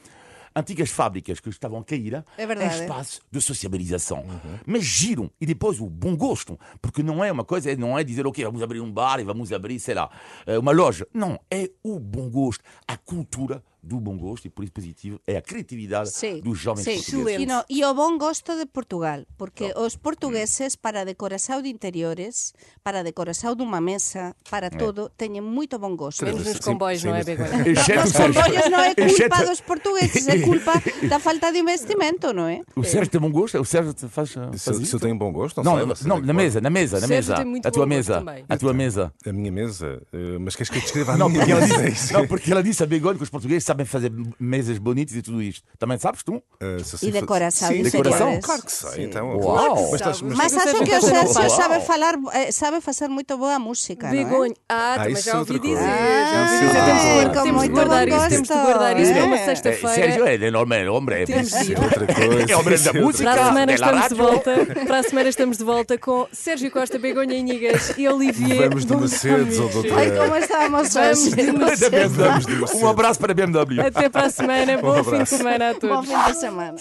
[0.57, 2.77] antigas fábricas que estavam a cair É verdade.
[2.77, 4.25] em espaços de sociabilização.
[4.65, 8.27] Mas giram e depois o bom gosto, porque não é uma coisa, não é dizer,
[8.27, 10.09] ok, vamos abrir um bar e vamos abrir, sei lá,
[10.47, 11.07] eh, uma loja.
[11.13, 15.37] Não, é o bom gosto, a cultura do bom gosto e por isso positivo é
[15.37, 16.97] a criatividade Sí, dos jovens sí.
[16.97, 17.43] portugueses.
[17.43, 21.69] E, no, e o bon gosto de Portugal, porque os portugueses para a decoração de
[21.69, 26.25] interiores, para a decoração dunha mesa, para todo, teñen moito bon gosto.
[26.25, 29.61] Menos nos sim, comboios, sim, não é, o Os comboios non é culpa Exceto- dos
[29.61, 30.73] portugueses, é culpa
[31.09, 32.65] da falta de investimento, non é?
[32.75, 33.61] O Sérgio tem bom gosto?
[33.61, 34.97] O Sérgio te faz, faz Se, se isso?
[34.97, 36.09] eu tenho bom gosto, Não, não, sei.
[36.09, 37.45] não, tem na mesa, na mesa, na mesa.
[37.45, 38.19] muito A tua bom mesa.
[38.19, 38.45] também.
[38.49, 39.13] A tua mesa.
[39.27, 40.01] A minha mesa.
[40.13, 41.91] eh, Mas queres que eu descreva a Não minha porque, ela mesa?
[41.91, 45.15] disse, não, porque ela disse a Begonha que os portugueses sabem sabem fazer mesas bonitas
[45.17, 45.63] e tudo isto.
[45.79, 46.43] Também sabes tu?
[46.61, 48.41] Ah, se assim E decoração, Sim, decoração?
[48.41, 48.91] Claro que sei.
[48.91, 49.03] Sim.
[49.03, 49.41] Então, Uau.
[49.57, 49.75] claro.
[49.75, 51.51] Mas Mas Mas Mas Mas acho que o Sérgio Uau.
[51.51, 54.25] sabe falar, eh, sabe fazer muito boa música, não é?
[54.25, 54.55] Begonha.
[54.69, 55.75] Ah, Ah, também isso já é ouvi dizer.
[55.77, 59.95] Já Isso é Temos de guardar- isso, temos de guardar isso para uma sexta-feira.
[59.95, 61.27] Sérgio é enorme, homem.
[61.27, 61.79] Temos de ir.
[61.81, 62.45] Outra coisa.
[62.55, 63.25] É homem da música.
[63.25, 64.67] Para a semana estamos de volta.
[64.87, 68.69] Para a semana estamos de volta com Sérgio Costa, Begonha Inigas e Olivier.
[68.69, 71.37] Vamos de Mercedes ou de outra- Ai, como estávamos Vamos hoje.
[71.37, 72.13] de Mercedes.
[72.13, 72.83] Vamos de Mercedes.
[72.83, 73.35] Um abraço para a
[73.67, 73.87] BMW.
[73.87, 74.79] Até para a semana.
[74.83, 76.09] Bom fim de semana a Bom todos.
[76.09, 76.77] fim de semana.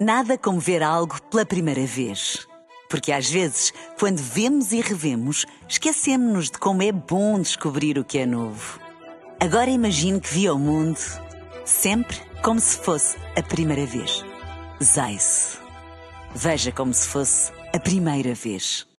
[0.00, 2.46] Nada como ver algo pela primeira vez.
[2.88, 8.18] Porque às vezes, quando vemos e revemos, esquecemos-nos de como é bom descobrir o que
[8.18, 8.78] é novo.
[9.40, 10.98] Agora imagine que viu o mundo
[11.64, 14.24] sempre como se fosse a primeira vez.
[14.82, 15.58] Zais.
[16.34, 18.86] Veja como se fosse a primeira vez.